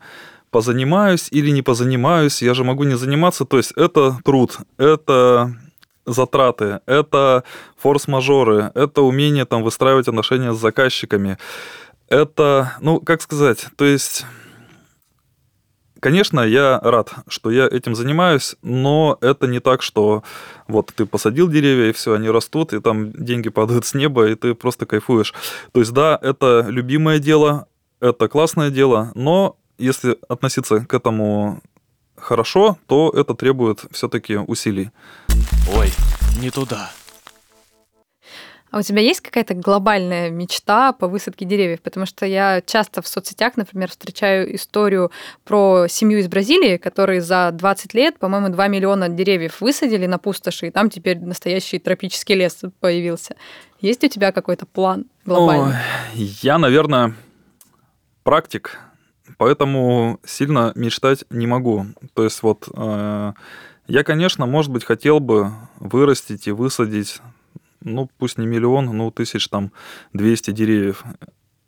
позанимаюсь 0.51 1.29
или 1.31 1.51
не 1.51 1.63
позанимаюсь, 1.63 2.43
я 2.43 2.53
же 2.53 2.63
могу 2.63 2.85
не 2.85 2.97
заниматься. 2.97 3.45
То 3.47 3.57
есть 3.57 3.73
это 3.73 4.19
труд, 4.23 4.59
это 4.77 5.57
затраты, 6.07 6.81
это 6.87 7.45
форс-мажоры, 7.77 8.73
это 8.75 9.03
умение 9.03 9.45
там 9.45 9.63
выстраивать 9.63 10.09
отношения 10.09 10.53
с 10.53 10.59
заказчиками. 10.59 11.39
Это, 12.09 12.75
ну, 12.81 13.01
как 13.01 13.23
сказать, 13.23 13.67
то 13.77 13.85
есть... 13.85 14.27
Конечно, 16.01 16.41
я 16.41 16.81
рад, 16.83 17.13
что 17.29 17.53
я 17.53 17.69
этим 17.69 17.95
занимаюсь, 17.95 18.57
но 18.61 19.19
это 19.21 19.47
не 19.47 19.61
так, 19.61 19.83
что 19.83 20.25
вот 20.67 20.93
ты 20.93 21.07
посадил 21.07 21.47
деревья, 21.47 21.91
и 21.91 21.93
все, 21.93 22.15
они 22.15 22.29
растут, 22.29 22.73
и 22.73 22.81
там 22.81 23.13
деньги 23.13 23.51
падают 23.51 23.87
с 23.87 23.95
неба, 23.95 24.27
и 24.27 24.35
ты 24.35 24.57
просто 24.57 24.85
кайфуешь. 24.85 25.33
То 25.71 25.79
есть, 25.79 25.93
да, 25.93 26.19
это 26.21 26.67
любимое 26.69 27.21
дело, 27.21 27.69
это 28.01 28.27
классное 28.27 28.71
дело, 28.71 29.13
но 29.15 29.57
если 29.79 30.19
относиться 30.29 30.81
к 30.81 30.93
этому 30.93 31.63
хорошо, 32.23 32.79
то 32.87 33.11
это 33.11 33.35
требует 33.35 33.81
все-таки 33.91 34.37
усилий. 34.37 34.91
Ой, 35.77 35.91
не 36.41 36.51
туда. 36.51 36.91
А 38.73 38.79
у 38.79 38.83
тебя 38.83 39.03
есть 39.03 39.21
какая-то 39.21 39.53
глобальная 39.53 40.31
мечта 40.31 40.95
по 40.95 41.07
высадке 41.07 41.45
деревьев? 41.45 41.83
Потому 41.83 42.07
что 42.07 42.25
я 42.25 42.63
часто 42.65 43.03
в 43.03 43.07
соцсетях, 43.07 43.59
например, 43.59 43.91
встречаю 43.91 44.55
историю 44.57 45.13
про 45.45 45.89
семью 45.89 46.21
из 46.21 46.29
Бразилии, 46.29 46.79
которые 46.79 47.21
за 47.21 47.51
20 47.53 47.93
лет, 47.93 48.19
по-моему, 48.19 48.49
2 48.49 48.69
миллиона 48.69 49.11
деревьев 49.11 49.61
высадили 49.61 50.07
на 50.07 50.17
пустоши, 50.17 50.69
и 50.69 50.71
там 50.71 50.89
теперь 50.89 51.21
настоящий 51.21 51.79
тропический 51.79 52.35
лес 52.35 52.63
появился. 52.81 53.37
Есть 53.83 54.05
у 54.05 54.09
тебя 54.09 54.33
какой-то 54.33 54.65
план 54.65 55.05
глобальный? 55.27 55.75
Ой, 56.15 56.25
я, 56.41 56.57
наверное, 56.57 57.15
практик, 58.23 58.79
поэтому 59.43 60.21
сильно 60.25 60.71
мечтать 60.77 61.25
не 61.29 61.49
могу. 61.49 61.87
То 62.15 62.23
есть 62.23 62.45
вот 62.45 62.69
э, 62.73 63.33
я, 63.89 64.05
конечно, 64.05 64.47
может 64.47 64.71
быть, 64.71 64.85
хотел 64.85 65.19
бы 65.19 65.51
вырастить 65.81 66.47
и 66.47 66.53
высадить, 66.53 67.21
ну, 67.81 68.09
пусть 68.19 68.39
не 68.39 68.47
миллион, 68.47 68.85
ну, 68.97 69.11
тысяч 69.11 69.49
там 69.49 69.73
200 70.13 70.53
деревьев. 70.53 71.03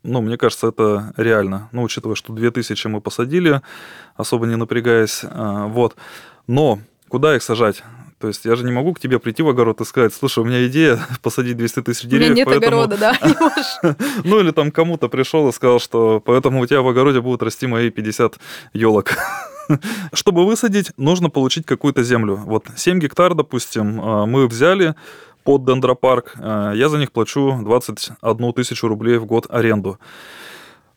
Ну, 0.04 0.20
мне 0.20 0.38
кажется, 0.38 0.68
это 0.68 1.12
реально. 1.16 1.68
Ну, 1.72 1.82
учитывая, 1.82 2.14
что 2.14 2.32
2000 2.32 2.86
мы 2.86 3.00
посадили, 3.00 3.60
особо 4.14 4.46
не 4.46 4.54
напрягаясь. 4.54 5.24
Э, 5.24 5.64
вот. 5.66 5.96
Но 6.46 6.78
куда 7.08 7.34
их 7.34 7.42
сажать? 7.42 7.82
То 8.24 8.28
есть 8.28 8.46
я 8.46 8.56
же 8.56 8.64
не 8.64 8.72
могу 8.72 8.94
к 8.94 9.00
тебе 9.00 9.18
прийти 9.18 9.42
в 9.42 9.50
огород 9.50 9.82
и 9.82 9.84
сказать, 9.84 10.14
слушай, 10.14 10.38
у 10.38 10.46
меня 10.46 10.66
идея 10.66 10.98
посадить 11.22 11.58
200 11.58 11.82
тысяч 11.82 12.04
деревьев. 12.04 12.30
У 12.30 12.32
меня 12.32 12.36
нет 12.36 12.46
поэтому... 12.46 12.84
огорода, 12.84 12.96
да. 12.96 13.96
Ну 14.24 14.40
или 14.40 14.50
там 14.50 14.70
кому-то 14.70 15.10
пришел 15.10 15.46
и 15.46 15.52
сказал, 15.52 15.78
что 15.78 16.22
поэтому 16.24 16.62
у 16.62 16.66
тебя 16.66 16.80
в 16.80 16.88
огороде 16.88 17.20
будут 17.20 17.42
расти 17.42 17.66
мои 17.66 17.90
50 17.90 18.38
елок. 18.72 19.18
Чтобы 20.14 20.46
высадить, 20.46 20.92
нужно 20.96 21.28
получить 21.28 21.66
какую-то 21.66 22.02
землю. 22.02 22.36
Вот 22.36 22.64
7 22.74 22.98
гектар, 22.98 23.34
допустим, 23.34 24.00
а, 24.00 24.24
мы 24.24 24.48
взяли 24.48 24.94
под 25.42 25.66
дендропарк. 25.66 26.32
А, 26.38 26.72
я 26.72 26.88
за 26.88 26.96
них 26.96 27.12
плачу 27.12 27.58
21 27.60 28.52
тысячу 28.54 28.88
рублей 28.88 29.18
в 29.18 29.26
год 29.26 29.48
аренду. 29.50 29.98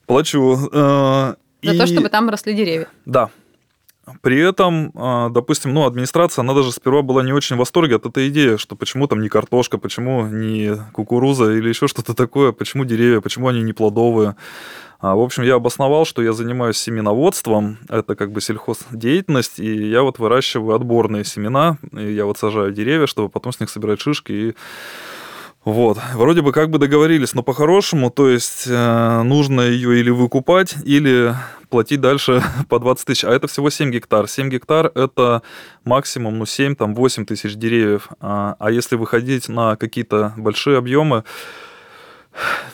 Плачу. 0.05 0.57
А, 0.71 1.35
за 1.61 1.73
и... 1.73 1.77
то, 1.77 1.87
чтобы 1.87 2.07
там 2.07 2.29
росли 2.29 2.53
деревья. 2.53 2.87
Да, 3.05 3.31
при 4.21 4.39
этом, 4.39 4.91
а, 4.95 5.29
допустим, 5.29 5.73
ну, 5.73 5.85
администрация, 5.85 6.41
она 6.41 6.53
даже 6.53 6.71
сперва 6.71 7.01
была 7.01 7.23
не 7.23 7.33
очень 7.33 7.55
в 7.55 7.59
восторге 7.59 7.95
от 7.97 8.05
этой 8.05 8.29
идеи, 8.29 8.57
что 8.57 8.75
почему 8.75 9.07
там 9.07 9.21
не 9.21 9.29
картошка, 9.29 9.77
почему 9.77 10.25
не 10.27 10.75
кукуруза 10.93 11.53
или 11.53 11.69
еще 11.69 11.87
что-то 11.87 12.13
такое, 12.13 12.51
почему 12.51 12.85
деревья, 12.85 13.21
почему 13.21 13.47
они 13.47 13.61
не 13.61 13.73
плодовые. 13.73 14.35
А, 14.99 15.15
в 15.15 15.19
общем, 15.19 15.43
я 15.43 15.55
обосновал, 15.55 16.05
что 16.05 16.23
я 16.23 16.33
занимаюсь 16.33 16.77
семеноводством, 16.77 17.77
это 17.89 18.15
как 18.15 18.31
бы 18.31 18.41
сельхоздеятельность, 18.41 19.59
и 19.59 19.89
я 19.89 20.01
вот 20.01 20.17
выращиваю 20.19 20.75
отборные 20.75 21.23
семена, 21.23 21.77
и 21.91 22.13
я 22.13 22.25
вот 22.25 22.37
сажаю 22.37 22.71
деревья, 22.71 23.05
чтобы 23.05 23.29
потом 23.29 23.53
с 23.53 23.59
них 23.59 23.69
собирать 23.69 24.01
шишки 24.01 24.31
и 24.31 24.55
вот, 25.65 25.97
вроде 26.13 26.41
бы 26.41 26.53
как 26.53 26.69
бы 26.69 26.79
договорились, 26.79 27.33
но 27.33 27.43
по-хорошему, 27.43 28.09
то 28.09 28.29
есть 28.29 28.67
э, 28.67 29.21
нужно 29.23 29.59
ее 29.61 29.99
или 29.99 30.09
выкупать, 30.09 30.75
или 30.85 31.35
платить 31.69 32.01
дальше 32.01 32.43
по 32.69 32.79
20 32.79 33.05
тысяч. 33.05 33.23
А 33.23 33.31
это 33.31 33.47
всего 33.47 33.69
7 33.69 33.91
гектар. 33.91 34.27
7 34.27 34.49
гектар– 34.49 34.91
это 34.95 35.41
максимум 35.83 36.39
ну, 36.39 36.45
7, 36.45 36.75
там, 36.75 36.95
8 36.95 37.25
тысяч 37.25 37.55
деревьев. 37.55 38.09
А, 38.19 38.55
а 38.59 38.71
если 38.71 38.95
выходить 38.95 39.49
на 39.49 39.75
какие-то 39.75 40.33
большие 40.37 40.77
объемы, 40.77 41.23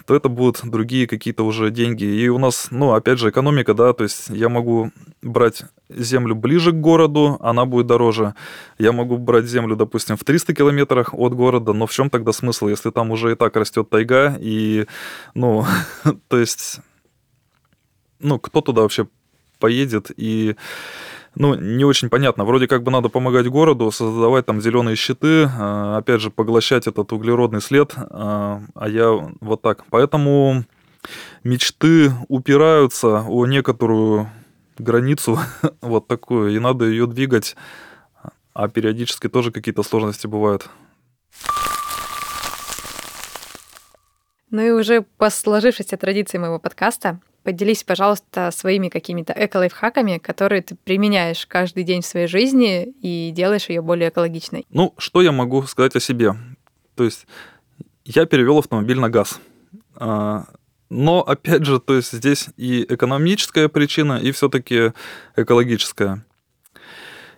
то 0.06 0.16
это 0.16 0.30
будут 0.30 0.62
другие 0.64 1.08
какие-то 1.08 1.44
уже 1.44 1.72
деньги. 1.72 2.04
И 2.04 2.28
у 2.28 2.38
нас, 2.38 2.68
ну, 2.72 2.94
опять 2.94 3.20
же, 3.20 3.30
экономика, 3.30 3.74
да, 3.74 3.94
то 3.94 4.04
есть 4.04 4.30
я 4.30 4.50
могу 4.50 4.92
брать 5.22 5.64
землю 5.90 6.36
ближе 6.36 6.72
к 6.72 6.76
городу, 6.76 7.38
она 7.40 7.66
будет 7.66 7.88
дороже. 7.88 8.36
Я 8.78 8.92
могу 8.92 9.18
брать 9.18 9.46
землю, 9.46 9.76
допустим, 9.76 10.18
в 10.18 10.24
300 10.24 10.54
километрах 10.54 11.14
от 11.14 11.34
города, 11.34 11.74
но 11.74 11.88
в 11.88 11.92
чем 11.92 12.10
тогда 12.10 12.32
смысл, 12.32 12.68
если 12.68 12.90
там 12.92 13.12
уже 13.12 13.32
и 13.32 13.36
так 13.36 13.56
растет 13.56 13.90
тайга, 13.90 14.36
и, 14.40 14.86
ну, 15.34 15.66
то 16.28 16.38
есть, 16.38 16.80
ну, 18.24 18.40
кто 18.40 18.62
туда 18.62 18.82
вообще 18.82 19.08
поедет, 19.60 20.12
и 20.18 20.56
ну, 21.36 21.56
не 21.56 21.84
очень 21.84 22.10
понятно. 22.10 22.46
Вроде 22.46 22.68
как 22.68 22.84
бы 22.84 22.92
надо 22.92 23.10
помогать 23.10 23.48
городу, 23.48 23.92
создавать 23.92 24.46
там 24.46 24.62
зеленые 24.62 24.96
щиты, 24.96 25.50
а, 25.58 25.98
опять 25.98 26.22
же, 26.22 26.30
поглощать 26.30 26.88
этот 26.88 27.12
углеродный 27.12 27.62
след, 27.62 27.94
а, 27.96 28.62
а 28.76 28.90
я 28.90 29.12
вот 29.42 29.62
так. 29.62 29.86
Поэтому 29.90 30.64
мечты 31.44 32.12
упираются 32.28 33.24
о 33.28 33.46
некоторую 33.46 34.30
границу 34.78 35.40
вот 35.82 36.08
такую, 36.08 36.56
и 36.56 36.60
надо 36.60 36.86
ее 36.86 37.08
двигать, 37.08 37.56
а 38.54 38.68
периодически 38.68 39.28
тоже 39.28 39.52
какие-то 39.52 39.84
сложности 39.84 40.28
бывают. 40.28 40.70
Ну 44.52 44.62
и 44.62 44.70
уже 44.70 45.02
по 45.18 45.32
сложившейся 45.32 45.98
традиции 45.98 46.38
моего 46.38 46.60
подкаста 46.60 47.20
Поделись, 47.44 47.84
пожалуйста, 47.84 48.52
своими 48.52 48.88
какими-то 48.88 49.34
эко-лайфхаками, 49.34 50.18
которые 50.18 50.62
ты 50.62 50.76
применяешь 50.76 51.46
каждый 51.46 51.84
день 51.84 52.02
в 52.02 52.06
своей 52.06 52.28
жизни 52.28 52.94
и 53.02 53.32
делаешь 53.32 53.68
ее 53.68 53.82
более 53.82 54.10
экологичной. 54.10 54.66
Ну, 54.70 54.94
что 54.98 55.22
я 55.22 55.34
могу 55.34 55.64
сказать 55.64 55.96
о 55.96 56.00
себе? 56.00 56.36
То 56.96 57.04
есть 57.04 57.28
я 58.06 58.26
перевел 58.26 58.60
автомобиль 58.60 59.00
на 59.00 59.10
газ. 59.10 59.40
А, 59.96 60.46
но, 60.90 61.22
опять 61.22 61.66
же, 61.66 61.80
то 61.80 61.96
есть 61.96 62.14
здесь 62.14 62.48
и 62.56 62.84
экономическая 62.84 63.68
причина, 63.68 64.20
и 64.22 64.32
все-таки 64.32 64.94
экологическая. 65.36 66.26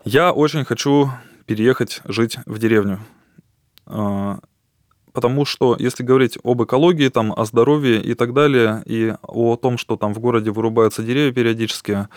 Я 0.04 0.34
очень 0.34 0.66
хочу 0.66 1.10
переехать 1.48 2.02
жить 2.06 2.38
в 2.46 2.60
деревню. 2.60 3.00
Потому 5.16 5.46
что 5.46 5.78
если 5.80 6.04
говорить 6.04 6.38
об 6.44 6.62
экологии, 6.62 7.08
там, 7.08 7.34
о 7.36 7.46
здоровье 7.46 8.02
и 8.02 8.14
так 8.16 8.34
далее, 8.34 8.84
и 8.86 9.14
о 9.22 9.56
том, 9.56 9.78
что 9.78 9.96
там 9.96 10.14
в 10.14 10.20
городе 10.20 10.52
вырубаются 10.52 11.04
деревья 11.04 11.32
периодически, 11.32 12.10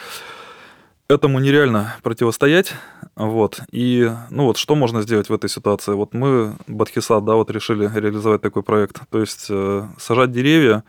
этому 1.08 1.38
нереально 1.38 1.94
противостоять, 2.02 2.72
вот, 3.14 3.60
и, 3.70 4.10
ну 4.30 4.44
вот, 4.44 4.58
что 4.58 4.74
можно 4.74 5.00
сделать 5.02 5.28
в 5.28 5.32
этой 5.32 5.48
ситуации? 5.48 5.92
Вот 5.92 6.12
мы, 6.12 6.56
Бадхисат, 6.66 7.24
да, 7.24 7.34
вот 7.34 7.50
решили 7.50 7.90
реализовать 7.94 8.42
такой 8.42 8.62
проект, 8.62 9.00
то 9.10 9.20
есть 9.20 9.46
э, 9.48 9.86
сажать 9.96 10.32
деревья, 10.32 10.82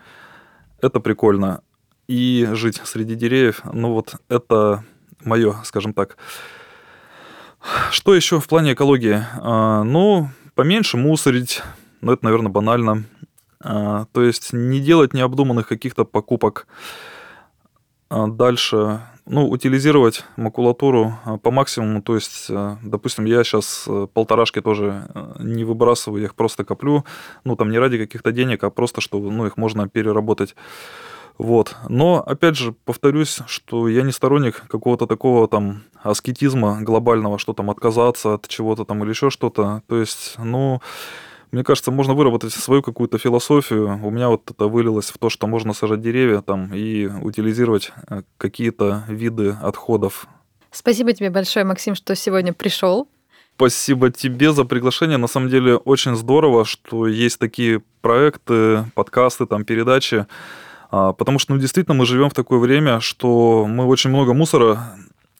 это 0.81 0.99
прикольно, 0.99 1.61
и 2.07 2.49
жить 2.53 2.81
среди 2.83 3.15
деревьев, 3.15 3.61
ну 3.71 3.93
вот, 3.93 4.15
это 4.29 4.83
мое, 5.23 5.55
скажем 5.63 5.93
так. 5.93 6.17
Что 7.91 8.15
еще 8.15 8.39
в 8.39 8.47
плане 8.47 8.73
экологии? 8.73 9.23
А, 9.39 9.83
ну, 9.83 10.29
поменьше 10.55 10.97
мусорить, 10.97 11.61
но 12.01 12.13
это, 12.13 12.25
наверное, 12.25 12.51
банально. 12.51 13.05
А, 13.61 14.05
то 14.13 14.21
есть 14.21 14.53
не 14.53 14.79
делать 14.79 15.13
необдуманных 15.13 15.67
каких-то 15.67 16.05
покупок. 16.05 16.67
А 18.09 18.27
дальше, 18.27 19.01
ну, 19.25 19.47
утилизировать 19.47 20.23
макулатуру 20.35 21.13
а, 21.25 21.37
по 21.37 21.51
максимуму. 21.51 22.01
То 22.01 22.15
есть, 22.15 22.49
допустим, 22.83 23.25
я 23.25 23.43
сейчас 23.43 23.85
э, 23.87 24.07
полторашки 24.11 24.61
тоже 24.61 25.07
э, 25.13 25.35
не 25.39 25.63
выбрасываю, 25.63 26.21
я 26.21 26.25
их 26.25 26.35
просто 26.35 26.63
коплю. 26.63 27.05
Ну, 27.43 27.55
там 27.55 27.69
не 27.69 27.77
ради 27.77 27.97
каких-то 27.97 28.31
денег, 28.31 28.63
а 28.63 28.71
просто, 28.71 29.01
что 29.01 29.19
ну, 29.19 29.45
их 29.45 29.57
можно 29.57 29.87
переработать. 29.87 30.55
Вот. 31.37 31.75
Но, 31.87 32.21
опять 32.21 32.57
же, 32.57 32.73
повторюсь, 32.73 33.39
что 33.47 33.87
я 33.87 34.01
не 34.01 34.11
сторонник 34.11 34.63
какого-то 34.67 35.07
такого 35.07 35.47
там 35.47 35.83
аскетизма 36.03 36.81
глобального, 36.81 37.39
что 37.39 37.53
там 37.53 37.69
отказаться 37.69 38.33
от 38.33 38.47
чего-то 38.47 38.83
там 38.83 39.03
или 39.03 39.11
еще 39.11 39.29
что-то. 39.29 39.81
То 39.87 39.99
есть, 39.99 40.35
ну, 40.37 40.81
мне 41.51 41.63
кажется, 41.63 41.91
можно 41.91 42.13
выработать 42.13 42.53
свою 42.53 42.81
какую-то 42.81 43.17
философию. 43.17 43.99
У 44.03 44.11
меня 44.11 44.29
вот 44.29 44.49
это 44.49 44.67
вылилось 44.67 45.09
в 45.09 45.17
то, 45.17 45.29
что 45.29 45.47
можно 45.47 45.73
сажать 45.73 46.01
деревья 46.01 46.41
там 46.41 46.73
и 46.73 47.07
утилизировать 47.07 47.91
э, 48.09 48.21
какие-то 48.37 49.03
виды 49.07 49.57
отходов. 49.61 50.27
Спасибо 50.71 51.13
тебе 51.13 51.29
большое, 51.29 51.65
Максим, 51.65 51.95
что 51.95 52.15
сегодня 52.15 52.53
пришел. 52.53 53.07
Спасибо 53.55 54.11
тебе 54.11 54.53
за 54.53 54.63
приглашение. 54.63 55.17
На 55.17 55.27
самом 55.27 55.49
деле 55.49 55.75
очень 55.75 56.15
здорово, 56.15 56.63
что 56.65 57.07
есть 57.07 57.39
такие 57.39 57.81
проекты, 58.01 58.85
подкасты, 58.93 59.45
там, 59.47 59.65
передачи. 59.65 60.27
А, 60.91 61.13
потому 61.13 61.39
что, 61.39 61.53
ну, 61.53 61.59
действительно, 61.59 61.95
мы 61.95 62.05
живем 62.05 62.29
в 62.29 62.33
такое 62.33 62.59
время, 62.59 62.99
что 62.99 63.65
мы 63.67 63.85
очень 63.85 64.11
много 64.11 64.33
мусора 64.33 64.95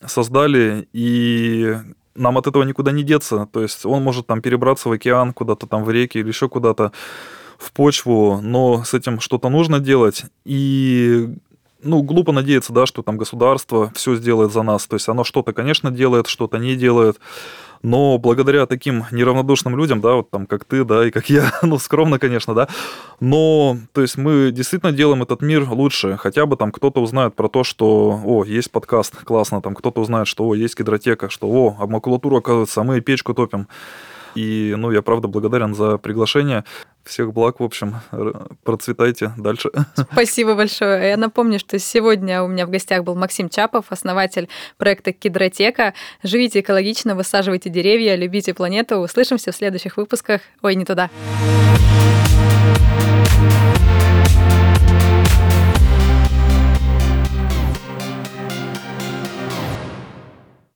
создали, 0.06 0.88
и 0.92 1.78
нам 2.20 2.38
от 2.38 2.48
этого 2.48 2.64
никуда 2.64 2.92
не 2.92 3.04
деться. 3.04 3.48
То 3.52 3.62
есть 3.62 3.86
он 3.86 4.04
может 4.04 4.28
там 4.28 4.42
перебраться 4.42 4.90
в 4.90 4.92
океан, 4.92 5.34
куда-то 5.34 5.68
там 5.68 5.84
в 5.84 5.90
реки 5.90 6.20
или 6.20 6.28
еще 6.28 6.50
куда-то 6.50 6.92
в 7.58 7.72
почву, 7.72 8.40
но 8.42 8.84
с 8.84 8.94
этим 8.94 9.20
что-то 9.20 9.50
нужно 9.50 9.80
делать. 9.80 10.26
И 10.46 11.30
ну, 11.82 12.02
глупо 12.02 12.32
надеяться, 12.32 12.74
да, 12.74 12.86
что 12.86 13.04
там 13.04 13.18
государство 13.18 13.92
все 13.96 14.16
сделает 14.16 14.52
за 14.52 14.64
нас. 14.64 14.86
То 14.88 14.96
есть 14.96 15.08
оно 15.08 15.24
что-то, 15.24 15.54
конечно, 15.54 15.92
делает, 15.92 16.28
что-то 16.28 16.58
не 16.58 16.76
делает. 16.76 17.20
Но 17.82 18.18
благодаря 18.18 18.66
таким 18.66 19.06
неравнодушным 19.12 19.78
людям, 19.78 20.02
да, 20.02 20.16
вот 20.16 20.30
там 20.30 20.46
как 20.46 20.66
ты, 20.66 20.84
да, 20.84 21.08
и 21.08 21.12
как 21.12 21.30
я, 21.30 21.52
ну, 21.62 21.80
скромно, 21.80 22.20
конечно, 22.20 22.54
да, 22.54 22.68
но, 23.20 23.78
то 23.94 24.02
есть 24.02 24.18
мы 24.18 24.52
действительно 24.52 24.92
делаем 24.92 25.24
этот 25.24 25.42
мир 25.42 25.70
лучше. 25.70 26.18
Хотя 26.18 26.46
бы 26.46 26.58
там 26.58 26.72
кто-то 26.72 27.02
узнает 27.02 27.36
про 27.36 27.48
то, 27.48 27.64
что, 27.64 28.20
о, 28.26 28.44
есть 28.44 28.72
подкаст, 28.72 29.16
классно, 29.24 29.62
там 29.62 29.76
кто-то 29.76 30.02
узнает, 30.02 30.28
что, 30.28 30.46
о, 30.46 30.56
есть 30.56 30.78
гидротека, 30.78 31.30
что, 31.30 31.48
о, 31.48 31.78
а 31.80 31.88
макулатуру, 31.88 32.38
оказывается, 32.38 32.82
а 32.82 32.84
мы 32.84 33.00
печку 33.02 33.34
топим. 33.34 33.68
И, 34.40 34.74
ну, 34.78 34.92
я 34.92 35.02
правда 35.02 35.28
благодарен 35.28 35.76
за 35.76 35.98
приглашение. 35.98 36.64
Всех 37.04 37.34
благ, 37.34 37.60
в 37.60 37.64
общем, 37.64 37.96
процветайте 38.64 39.34
дальше. 39.38 39.70
Спасибо 40.14 40.56
большое. 40.56 41.10
Я 41.10 41.18
напомню, 41.18 41.60
что 41.60 41.78
сегодня 41.78 42.42
у 42.42 42.48
меня 42.48 42.66
в 42.66 42.70
гостях 42.70 43.04
был 43.04 43.16
Максим 43.16 43.50
Чапов, 43.50 43.86
основатель 43.90 44.48
проекта 44.78 45.12
Кедротека. 45.12 45.94
Живите 46.24 46.62
экологично, 46.62 47.16
высаживайте 47.16 47.70
деревья, 47.70 48.16
любите 48.16 48.54
планету. 48.54 49.00
Услышимся 49.00 49.52
в 49.52 49.56
следующих 49.56 49.98
выпусках. 49.98 50.42
Ой, 50.62 50.76
не 50.76 50.86
туда. 50.86 51.10
thank 51.40 52.19